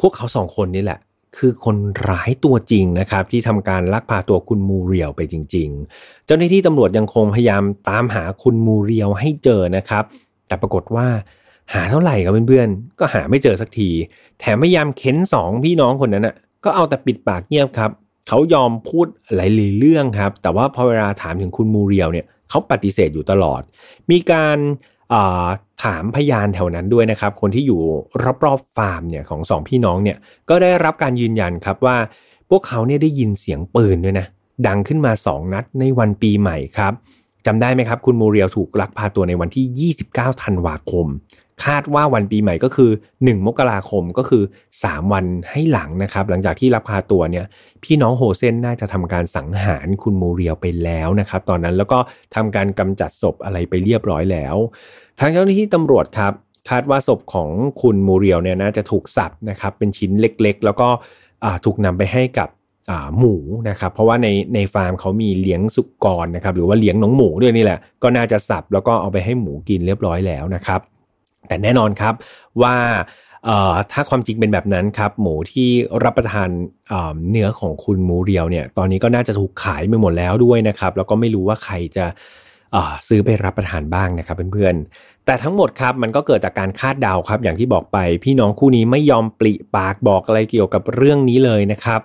[0.00, 0.98] พวกเขาสองคนนี่แหละ
[1.38, 1.76] คือคน
[2.08, 5.68] ร้ายตัวจริงนะครับ ที่ทำการลักพาตัวคุณมูเรียวไปจริง
[5.98, 10.04] ๆ เจ้าหน้าที่ตำรวจยังคงพยายามตามหาคุณมูเรียวให้เจอนะครับ
[10.46, 11.06] แต่ปรากฏว่า
[11.74, 13.90] หาเท่าไหร่กับเพื่อนๆ ก็หาไม่เจอสักที
[14.40, 17.90] แถมพยายามเค้นสองพี่น้องคนนั้นอะก็เอาแต่ปิดปากเงียบครับ
[18.28, 23.62] เขายอมพูดหลายเรื่องครับ แต่ว่าพอเวลาถามถึงคุณมูเรียวเนี่ยเขาปฏิเสธอยู่ตลอด
[24.10, 24.58] มีการ
[25.84, 27.80] ถามพยานแถวนั้นด้วยนะครับ คนที่อยู่
[28.44, 31.96] รอบๆฟาร์มเนี่ยของสองพี่น้องเนี่ยก็ได้รับการยืนยันครับว่า
[32.50, 34.26] พวกเขาเนี่ยได้ยินเสียงปืนด้วยนะ
[34.66, 36.92] ดังขึ้นมา2นัดในวันปีใหม่ครับ
[37.46, 41.06] จำได้ไหมครับ คุณโมเรียลถูกลักพาตัวในวันที่ 29 ธันวาคม
[41.64, 44.42] คาดว่าวันปีใหม่ก็คือ 1 มกราคมก็คือ
[44.78, 47.46] 3 วันให้หลังนะครับ หลังจากที่ลักพาตัวเนี่ย
[47.84, 51.98] พี่น้องโฮเซนน่าจะทำการสังหารคุณโมเรียลไปแล้วนะครับ ตอนนั้นแล้วก็
[52.34, 54.56] ทำการกำจัดศพอะไรไปเรียบร้อยแล้ว
[55.18, 56.32] ทางเจ้าหน้าที่ตำรวจครับ
[56.70, 57.50] คาดว่าศพของ
[57.82, 60.88] คุณโมเรียลเนี่ยน่าจะถูกสับนะครับเป็นชิ้นเล็กๆ แล้วก็
[61.64, 62.48] ถูกนำไปให้กับ
[63.18, 63.34] หมู
[63.68, 70.80] นะครับเพราะว่าในในฟาร์มเขามีเลี้ยงสุกรนะครับหรือว่าเลี้ยงน้องหมูด้วยนี่แหละ ก็น่าจะสับแล้วก็เอาไปให้หมูกินเรียบร้อยแล้วนะครับ
[71.48, 72.14] แต่แน่นอนครับ
[72.62, 72.74] ว่า
[73.92, 75.68] ถ้าความจริงเป็นแบบนั้นครับ หมูที่
[76.04, 76.48] รับประทาน
[77.30, 82.06] เนื้อของคุณหมูเรียวเนี่ย ตอนนี้ก็น่าจะถูกขายไปหมดแล้วด้วยนะครับ แล้วก็ไม่รู้ว่าใครจะ
[83.08, 92.00] ซื้อไปรับประทานบ้างนะครับเพื่อนๆ แต่ทั้งหมดครับมันก็เกิดจากการคาดเดาครับ อย่างที่บอกไป พี่น้องคู่นี้ไม่ยอมปริปากบอกอะไรเกี่ยวกับเรื่องนี้เลยนะครับ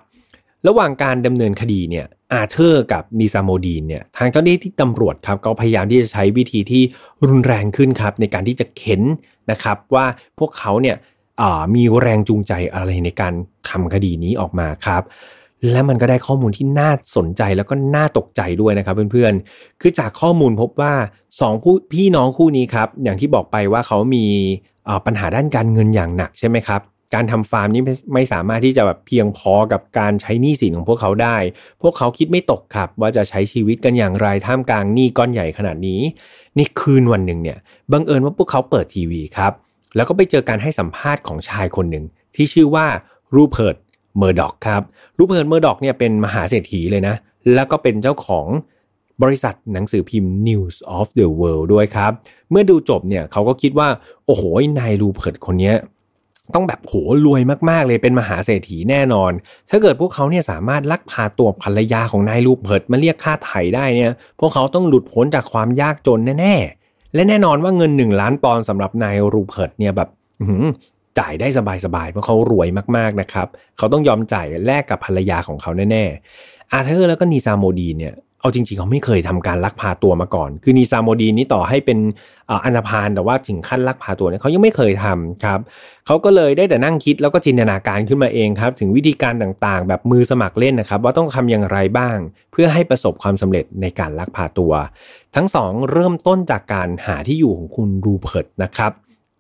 [0.68, 6.84] ระหว่างการดำเนินคดีเนี่ย อาเธอร์กับนิซามโมดีนเนี่ยทางเจ้าหน้าที่ตำรวจครับก็พยายามที่จะใช้วิธีที่
[7.28, 9.02] รุนแรงขึ้นครับในการที่จะเข็น
[9.52, 10.06] นะครับว่า
[10.40, 10.96] พวกเขาเนี่ย
[11.76, 13.34] มีแรงจูงใจอะไรในการ
[13.70, 15.04] ทำคดีนี้ออกมาครับ
[15.72, 20.94] และมันก็ได้ข้อมูลที่น่าสนใจแล้วก็น่าตกใจด้วยนะครับเพื่อนๆ คือจากข้อมูลพบว่า
[21.30, 24.26] 2ผู้พี่น้องคู่นี้ครับอย่างที่บอกไปว่าเขามี
[25.06, 26.82] ปัญหาด้านการเงินอย่างหนักใช่ไหมครับ
[27.14, 27.82] การทำฟาร์มนี้
[28.14, 31.38] ไม่สามารถที่จะแบบเพียงพอกับการใช้หนี้สินของพวกเขาได้
[31.82, 36.02] พวกเขาคิดไม่ตกครับ ว่าจะใช้ชีวิตกันอย่างไรท่ามกลางหนี้ก้อนใหญ่ขนาดนี้
[36.58, 37.58] มีคืนวันหนึ่งเนี่ย
[37.92, 39.52] บังเอิญว่าพวกเขาเปิดทีวีครับ
[39.96, 42.86] แล้วก็ไปเจอการให้สัมภาษณ์ของชายคนหนึ่งที่ชื่อว่า
[43.36, 43.76] รูเพิร์ต
[44.18, 44.82] เมอร์ด็อกครับ
[45.18, 47.16] รูเพิร์ตเมอร์ด็อกเนี่ยเป็นมหาเศรษฐีเลยนะ
[47.54, 48.48] แล้วก็เป็นเจ้าของ
[49.24, 52.12] บริษัทหนังสือพิมพ์ News of the World ด้วยครับ
[52.52, 53.88] เมื่อดูจบเนี่ยเขาก็คิดว่า
[54.26, 54.44] โอ้โห
[54.80, 55.74] นายรูเพิร์ตคนนี้
[56.56, 56.94] ต้องแบบโห
[57.26, 59.32] รวยมากๆเลยเป็นมหาเศรษฐีแน่นอน
[59.70, 70.10] ถ้าเกิดพวกเขาเนี่ยสามารถลักพาตัวภรรยาของนายลูเพิร์ตมาเรียกค่าไถ่ได้เนี่ย พวกเขาต้องหลุดพ้นจากความยากจนแน่ๆ และแน่นอนว่าเงินหนึ่งล้านปอนด์สำหรับนายลูเพิร์ตเนี่ยแบบ
[71.20, 71.48] จ่ายได้
[71.86, 82.00] สบายๆเพราะเขารวยมากๆนะครับ เขาต้องยอมจ่ายแลกกับภรรยาของเขาแน่ๆอาเธอร์แล้วก็นีซาโมดีเนี่ย เอาจริงๆเขาไม่เคยทำการลักพาตัวมาก่อน คือนีซาโมดีนี่ต่อให้เป็น
[82.66, 85.60] อันธพาลแต่ว่าถึงขั้นลักพาตัวเนี่ยเขายังไม่เคยทำครับ
[86.06, 92.18] เขาก็เลยได้แต่นั่งคิดแล้วก็จินตนาการขึ้นมาเองครับ ถึงวิธีการต่างๆ แบบมือสมัครเล่นนะครับ ว่าต้องทำอย่างไรบ้าง
[92.52, 94.74] เพื่อให้ประสบความสำเร็จในการลักพาตัว
[95.36, 98.92] ทั้งสองเริ่มต้นจากการหาที่อยู่ของคุณรูเพิร์ตนะครับ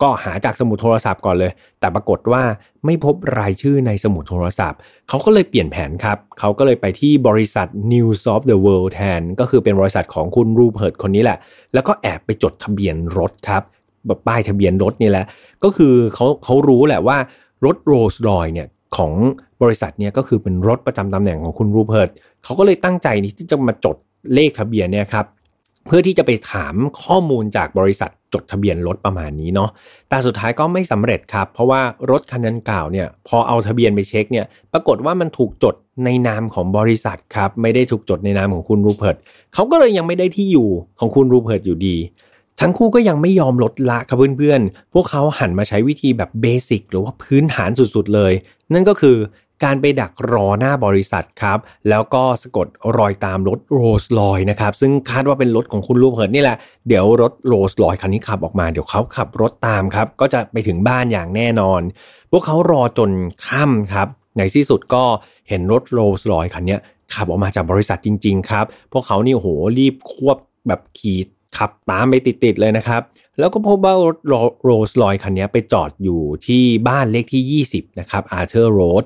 [0.01, 2.43] ก็หาจากสมุดโทรศัพท์ก่อนเลย แต่ปรากฏว่า
[2.85, 11.37] ไม่พบรายชื่อในสมุดโทรศัพท์ เขาก็เลยเปลี่ยนแผนครับ เขาก็เลยไปที่บริษัท News of the World แทน ก็คือเป็นบริษัทของคุณรูเพิร์ตคนนี้แหละ
[11.73, 13.63] แล้วก็แอบไปจดทะเบียนรถครับ
[14.07, 15.25] แบบป้ายทะเบียนรถนี่แหละ
[15.63, 17.17] ก็คือเขาเขารู้แหละว่า
[17.65, 19.11] รถโรลส์รอยเนี่ยของ
[19.61, 22.09] บริษัทเนี่ยก็คือเป็นรถประจำตำแหน่งของคุณรูเพิร์ต
[22.43, 23.95] เขาก็เลยตั้งใจที่จะมาจด
[24.33, 25.25] เลขทะเบียนเนี่ยครับ
[25.85, 29.69] เพื่อที่จะไปถามข้อมูลจากบริษัทจดทะเบียนรถประมาณนี้เนาะ
[30.09, 39.15] แต่สุดท้ายก็ไม่สำเร็จครับ เพราะว่ารถคันนั้นกล่าวเนี่ยพอเอาทะเบียนไปเช็คเนี่ย ปรากฏว่ามันถูกจดในนามของบริษัทครับ ไม่ได้ถูกจดในนามของคุณรูเพิร์ต
[39.53, 41.97] เขาก็เลยยังไม่ได้ที่อยู่ของคุณรูเพิร์ตอยู่ดี
[42.59, 48.33] ทั้งคู่ก็ยังไม่ยอมลดละครับเพื่อนๆ พวกเขาหันมาใช้วิธีแบบเบสิกหรือว่าพื้นฐานสุดๆเลย
[48.73, 49.17] นั่นก็คือ
[49.63, 61.81] การไปดักรอหน้าบริษัทครับ แล้วก็สะกดรอยตามรถโรสลอยนะครับ ซึ่งคาดว่าเป็นรถของคุณลูกเหินนี่แหละ เดี๋ยวรถโรสลอยคันนี้ขับออกมา เดี๋ยวเขาขับรถตามครับ ก็จะไปถึงบ้านอย่างแน่นอน
[62.31, 63.11] พวกเขารอจน
[63.47, 65.03] ค่ำครับ ในที่สุดก็
[65.49, 66.77] เห็นรถโรสลอยคันนี้
[67.13, 69.47] ขับออกมาจากบริษัทจริง ๆ ครับ พวกเขานี่โห
[69.77, 71.19] รีบควบแบบขี่
[71.57, 73.01] ขับตามไปติดๆเลยนะครับ
[73.41, 74.17] แล้วก็พบว่ารถ
[74.63, 79.03] โรสลอยคันนี้ไปจอดอยู่ที่บ้านเลขที่ 20 นะครับอาร์เธอร์โรด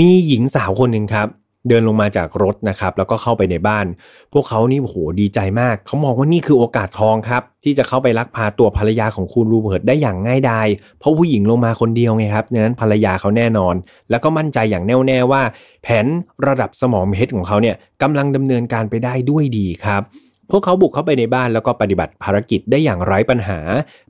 [0.00, 1.28] มีหญิงสาวคนหนึ่งครับ
[1.68, 3.86] เดินลงมาจากรถนะครับ แล้วก็เข้าไปในบ้าน
[4.32, 10.68] พวกเขานี่โหดีใจมาก เขามองว่านี่คือโอกาสทองครับ ที่จะเข้าไปลักพาตัวภรรยาของคุณรูเบิร์ตได้อย่างง่ายดาย
[10.98, 13.74] เพราะผู้หญิงลงมาคนเดียวไงครับนั้นภรรยาเขาแน่นอน
[14.10, 15.42] แล้วก็มั่นใจอย่างแน่วแน่ว่า
[15.82, 16.06] แผน
[16.46, 20.02] ระดับสมองเพชรของเขาเนี่ยกำลังดำเนินการไปได้ด้วยดีครับ
[20.50, 23.58] พวกเขาบุกเข้าไปในบ้านแล้วก็ปฏิบัติภารกิจได้อย่างไร้ปัญหา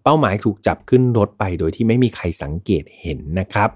[0.03, 3.68] เป้าหมายถูกจับขึ้นรถไปโดยที่ไม่มีใครสังเกตเห็นนะครับ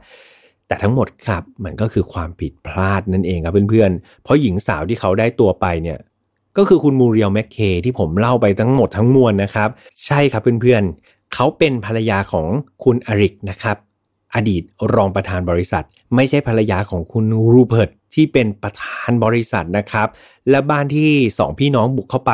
[0.67, 5.99] แต่ทั้งหมดครับมันก็คือความผิดพลาดนั่นเองครับเพื่อนๆ เพราะหญิงสาวที่เขาได้ตัวไปเนี่ย
[6.57, 9.69] ก็คือคุณมูเรียลแมคเคที่ผมเล่าไปทั้งหมดทั้งมวลนะครับ
[10.07, 12.47] ใช่ครับเพื่อนๆ เขาเป็นภรรยาของ
[12.85, 13.77] คุณอริกนะครับ
[14.35, 14.63] อดีต
[14.95, 20.09] รองประธานบริษัท ไม่ใช่ภรรยาของคุณรูเพิร์ตที่เป็นประธานบริษัทนะครับ
[20.51, 22.33] และบ้านที่สองพี่น้องบุกเข้าไป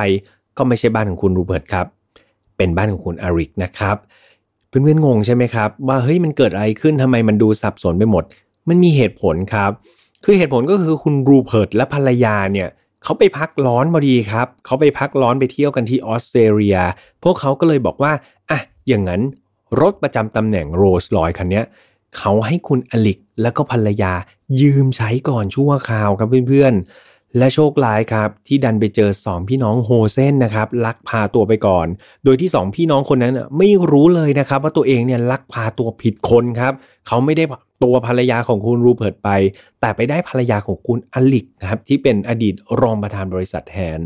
[0.56, 1.86] ก็ไม่ใช่บ้านของคุณรูเพิร์ตครับ
[2.56, 3.96] เป็นบ้านของคุณอาริกนะครับ
[4.68, 8.24] เพื่อนๆงงใช่ไหมครับ ว่าเฮ้ยมันเกิดอะไรขึ้นทำไมมันดูสับสนไปหมด
[8.68, 9.70] มันมีเหตุผลครับ
[10.24, 12.68] คือเหตุผลก็คือคุณรูเพิร์ตและภรรยาเนี่ย
[13.04, 16.78] เขาไปพักร้อนพอดีครับเขาไปพักร้อนไปเที่ยวกันที่ออสเตรเลีย
[17.24, 18.12] พวกเขาก็เลยบอกว่า
[18.50, 19.20] อะอย่างนั้น
[19.80, 21.62] รถประจำตำแหน่งโรสลอยคันนี้
[22.18, 24.12] เขาให้คุณอลิกแล้วก็ภรรยา
[24.60, 31.86] ยืมใช้ก่อนชั่วคราวครับเพื่อนๆ และโชคร้ายครับ ที่ดันไปเจอสองพี่น้องโฮเซนนะครับ ลักพาตัวไปก่อน
[32.24, 36.72] โดยที่สองพี่น้องคนนั้นไม่รู้เลยนะครับ ว่าตัวเองเนี่ยลักพาตัวผิดคนครับ
[37.08, 37.44] เขาไม่ได้
[37.84, 39.30] ตัวภรรยาของคุณรูเพิร์ตไป
[39.80, 44.00] แต่ไปได้ภรรยาของคุณอลิกครับที่เป็นอดีตรองประธานบริษัทแทน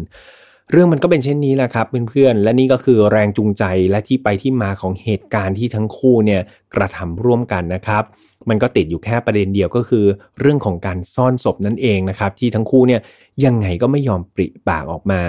[0.73, 6.41] เรื่องมันก็เป็นเช่นนี้แหละครับเพื่อนๆ และนี่ก็คือแรงจูงใจและที่ไปที่มาของเหตุการณ์ที่ทั้งคู่เนี่ย
[6.75, 8.05] กระทำร่วมกันนะครับ
[8.49, 10.05] มันก็ติดอยู่แค่ประเด็นเดียวก็คือ
[10.41, 13.01] เรื่องของการซ่อนศพนั่นเองนะครับ ที่ทั้งคู่เนี่ย
[13.45, 15.23] ยังไงก็ไม่ยอมปริปากออกมา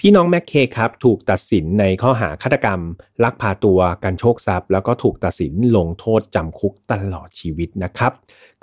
[0.00, 2.80] พี่น้องแม็กเคครับถูกตัดสินในข้อหาฆาตกรรม
[3.24, 8.12] ลักพาตัวการโชคทรัพย์ แล้วก็ถูกตัดสินลงโทษจำคุกตลอดชีวิตนะครับ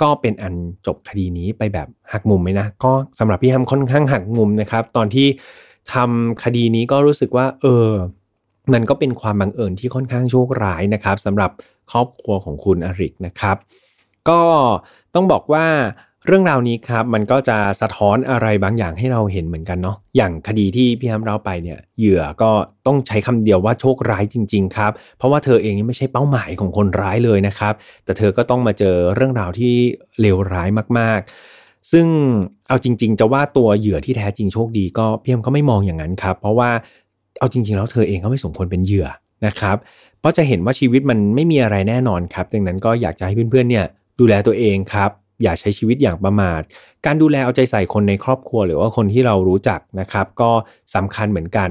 [0.01, 0.53] ก็เป็นอัน
[0.85, 5.27] จบคดีนี้ไปแบบหักมุมไหมนะก็สำหรับพี่ฮัมค่อนข้างหักมุมนะครับ ตอนที่
[5.93, 7.89] ทำคดีนี้ก็รู้สึกว่า เออ
[8.73, 11.51] มันก็เป็นความบังเอิญที่ค่อนข้างโชคร้ายนะครับสำหรับ
[11.91, 13.57] ครอบครัวของคุณอริกนะครับ
[14.29, 14.41] ก็
[15.15, 15.65] ต้องบอกว่า
[16.27, 22.51] เรื่องราวนี้ครับมันก็จะสะท้อนอะไรบางอย่างให้เราเห็นเหมือนกันเนาะอย่างคดีที่พี่ฮัมเราไปเนี่ยเหยื่อก็
[22.87, 27.73] ต้องใช้คำเดียวว่าโชคร้ายจริง ๆ ครับ เพราะว่าเธอเองนี่ไม่ใช่เป้าหมายของคนร้ายเลยนะครับ
[28.05, 29.73] แต่เธอก็ต้องมาเจอเรื่องราวที่
[30.19, 30.69] เลวร้าย
[30.99, 31.19] มาก
[31.91, 32.05] ซึ่ง
[32.67, 36.69] เอาจริง ๆ จะว่าตัวเหยื่อที่แท้จริงโชคดีก็เพี่ฮัมก็ไม่มองอย่างนั้นครับ เพราะว่า
[37.39, 39.07] เอาจริง ๆ แล้วเธอเองก็ไม่สมควรเป็นเหยื่อ
[39.45, 39.77] นะครับ
[40.19, 43.85] เพราะจะเห็นว่าชีวิตมันไม่มีอะไรแน่นอนครับ ดังนั้นก็อยากจะให้เพื่อนๆเนี่ย
[44.19, 45.09] ดูแลตัวเองครับ
[45.43, 46.61] อย่าใช้ชีวิตอย่างประมาท
[47.05, 50.51] การดูแลเอาใจใส่คนในครอบครัว หรือว่าคนที่เรารู้จักนะครับ ก็
[50.95, 51.69] สำคัญเหมือนกัน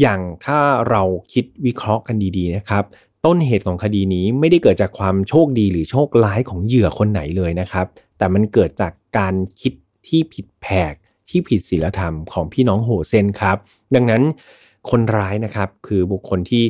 [0.00, 0.58] อย่างถ้า
[0.90, 2.84] เราคิดวิเคราะห์กันดีๆนะครับ
[3.26, 7.86] ต้นเหตุของคดีนี้ไม่ได้เกิดจากความโชคดีหรือโชคร้ายของเหยื่อคนไหนเลยนะครับ
[8.22, 9.72] แต่มันเกิดจากการคิด
[10.08, 10.94] ที่ผิดแผก
[11.28, 13.56] ที่ผิดศีลธรรมของพี่น้องโหเซนครับ
[13.94, 14.22] ดังนั้น
[14.90, 16.64] คนร้ายนะครับคือบุคคลที่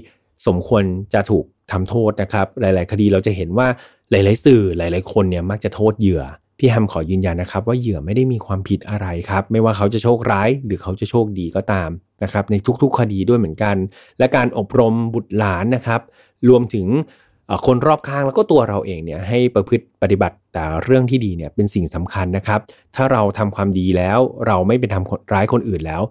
[0.47, 0.85] สมควร
[1.15, 3.67] จะถูกทำโทษนะครับ หลาย ๆ คดีเราจะเห็นว่า
[4.11, 6.23] หลาย ๆ สื่อหลาย ๆ คนเนี่ยมักจะโทษเหยื่อ
[6.59, 11.91] พี่แฮมขอยืนยันนะครับ ว่าเหยื่อไม่ได้มีความผิดอะไรครับ ไม่ว่าเขาจะโชคร้ายหรือเขาจะโชคดีก็ตาม
[12.23, 13.77] นะครับ ในทุก ๆ คดีด้วยเหมือนกัน
[14.19, 16.01] และการอบรมบุตรหลานนะครับ
[16.49, 16.87] รวมถึง
[17.67, 22.61] คนรอบข้างแล้วก็ตัวเราเองเนี่ยให้ประพฤติปฏิบัติแต่เรื่องที่ดีเนี่ยเป็นสิ่งสำคัญนะครับ
[22.97, 26.03] ถ้าเราทำความดีแล้วเราไม่เป็นทำร้ายคนอื่นแล้ว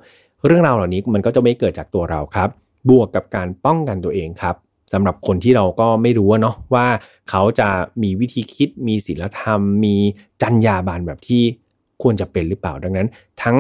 [0.46, 2.50] เรื่องราวเหล่านี้มันก็จะไม่เกิดจากตัวเราครับ
[2.90, 4.56] บวกกับการป้องกันตัวเองครับ
[4.94, 6.88] สำหรับคนที่เราก็ไม่รู้เนาะว่า
[7.30, 7.70] เขาจะ
[8.04, 9.96] มีวิธีคิดมีศีลธรรม มี
[10.42, 11.44] จรรยาบารแบบที่
[12.02, 13.08] ควรจะเป็นหรือเปล่าดังนั้น
[13.44, 13.58] ทั้ง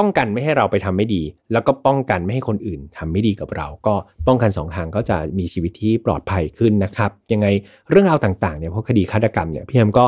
[0.00, 3.94] ป้องกันไม่ให้เราไปทำไม่ดี แล้วก็ป้องกันไม่ให้คนอื่นทำไม่ดีกับเรา ก็
[4.26, 7.46] ป้องกันสองทางก็จะมีชีวิตที่ปลอดภัยขึ้นนะครับ ยังไง
[7.90, 10.04] เรื่องราวต่างๆเนี่ยเพราะคดีฆาตกรรมเนี่ยพี่แอมก็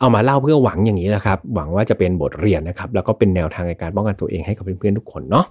[0.00, 5.46] เอามาเล่าเพื่อหวังอย่างนี้นะครับ หวังว่าจะเป็นบทเรียนนะครับ แล้วก็เป็นแนวทางในการป้องกันตัวเองให้กับเพื่อนๆทุกคนเนาะ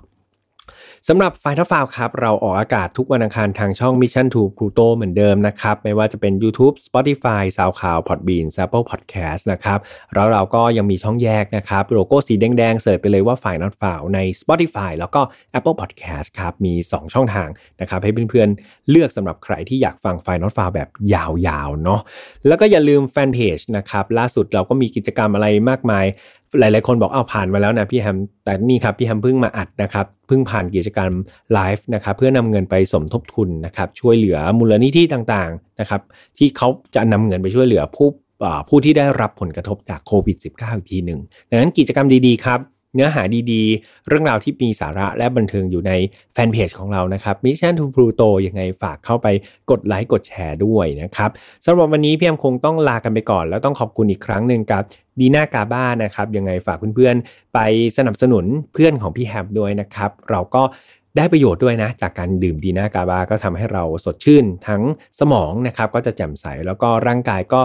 [1.10, 9.80] สำหรับไฟทัลฟาวครับ เราออกอากาศทุกวันอังคารทางช่อง Mission to Pluto เหมือนเดิมนะครับ ไม่ว่าจะเป็น YouTube Spotify SoundCloud Podbean Apple Podcast นะครับ
[10.14, 15.22] แล้วเราก็ยังมีช่องแยกนะครับ โลโก้สีแดงๆ เสิร์ชไปเลยว่าฝ่ายนอตฟาวใน Spotify แล้วก็
[15.58, 17.50] Apple Podcast ครับ มี 2 ช่องทาง
[17.82, 22.02] นะครับ ให้เพื่อนๆ เลือกสำหรับใครที่อยากฟังไฟนอตฟาวแบบยาวๆเนาะ
[22.48, 26.06] แล้วก็อย่าลืมแฟนเพจนะครับล่าสุดเราก็มีกิจกรรมอะไรมากมาย
[26.60, 31.12] หลาย ๆ คนบอกเอาผ่านมาแล้วนะพี่แฮม แต่นี่ครับพี่แฮมเพิ่งมาอัดนะครับเพิ่งผ่านกิจกรรม
[31.54, 36.02] ไลฟ์นะครับเพื่อนำเงินไปสมทบทุนนะครับช่วยเหลือมูลนิธิต่าง ๆ นะครับ
[36.38, 38.10] ที่เขาจะนำเงินไปช่วยเหลือผู้
[38.70, 42.60] ผู้ที่ได้รับผลกระทบจากโควิด -19 อีกทีหนึ่งดังนั้นกิจกรรมดี ๆ ครับ
[42.96, 45.92] เนื้อหาดีๆ เรื่องราวที่มีสาระและบันเทิงอยู่ใน
[46.34, 49.28] แฟนเพจของเรานะครับ Mission to Pluto ยังไงฝากเข้าไป
[49.72, 51.30] กดไลค์กดแชร์ด้วยนะครับ
[51.66, 54.84] สำหรับวันนี้พี่แอมคงต้องลากันไปก่อน แล้วต้องขอบคุณอีกครั้งหนึ่งกับ
[55.20, 57.60] ดีน่ากาบ้านะครับ ยังไงฝากเพื่อนๆ ไป
[57.98, 60.64] สนับสนุนเพื่อนของพี่แฮมด้วยนะครับ เราก็
[61.18, 64.82] ได้ประโยชน์ด้วยนะ จากการดื่มดีน่ากาบา ก็ทำให้เราสดชื่น ทั้ง
[65.20, 67.62] สมองนะครับ ก็จะแจ่มใสแล้วก็ร่างกายก็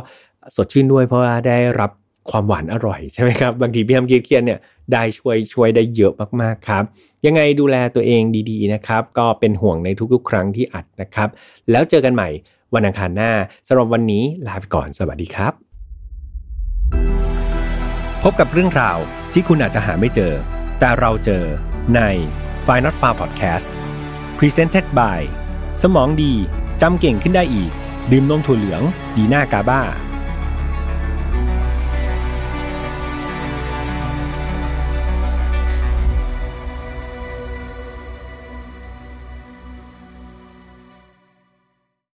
[0.56, 1.90] สดชื่นด้วย เพราะว่าได้รับ
[2.30, 4.60] ความหวานอร่อยใช่ไหมครับบางทีพี่แฮมเครียดเนี่ย
[4.92, 6.84] ได้ช่วยช่วยได้เยอะมากๆครับ
[7.26, 11.28] ยังไงดูแลตัวเองดีๆนะครับ ก็เป็นห่วงในทุกๆ ครั้งที่อัดนะครับ
[11.70, 12.28] แล้วเจอกันใหม่
[12.74, 13.32] วันอังคารหน้า
[13.68, 15.52] สำหรับวันนี้ลาไปก่อนสวัสดีครับ
[18.22, 18.98] พบกับเรื่องราว
[19.32, 20.32] ที่คุณอาจจะหาไม่เจอ
[20.78, 21.44] แต่เราเจอ
[21.94, 22.00] ใน
[22.66, 23.66] f i n a l f a r Podcast
[24.38, 25.20] Presented by
[25.82, 26.32] สมองดี
[26.82, 27.70] จำเก่งขึ้นได้อีก
[28.10, 28.82] ดื่มนมถั่วเหลือง
[29.16, 29.82] ดีหน้ากาบ้า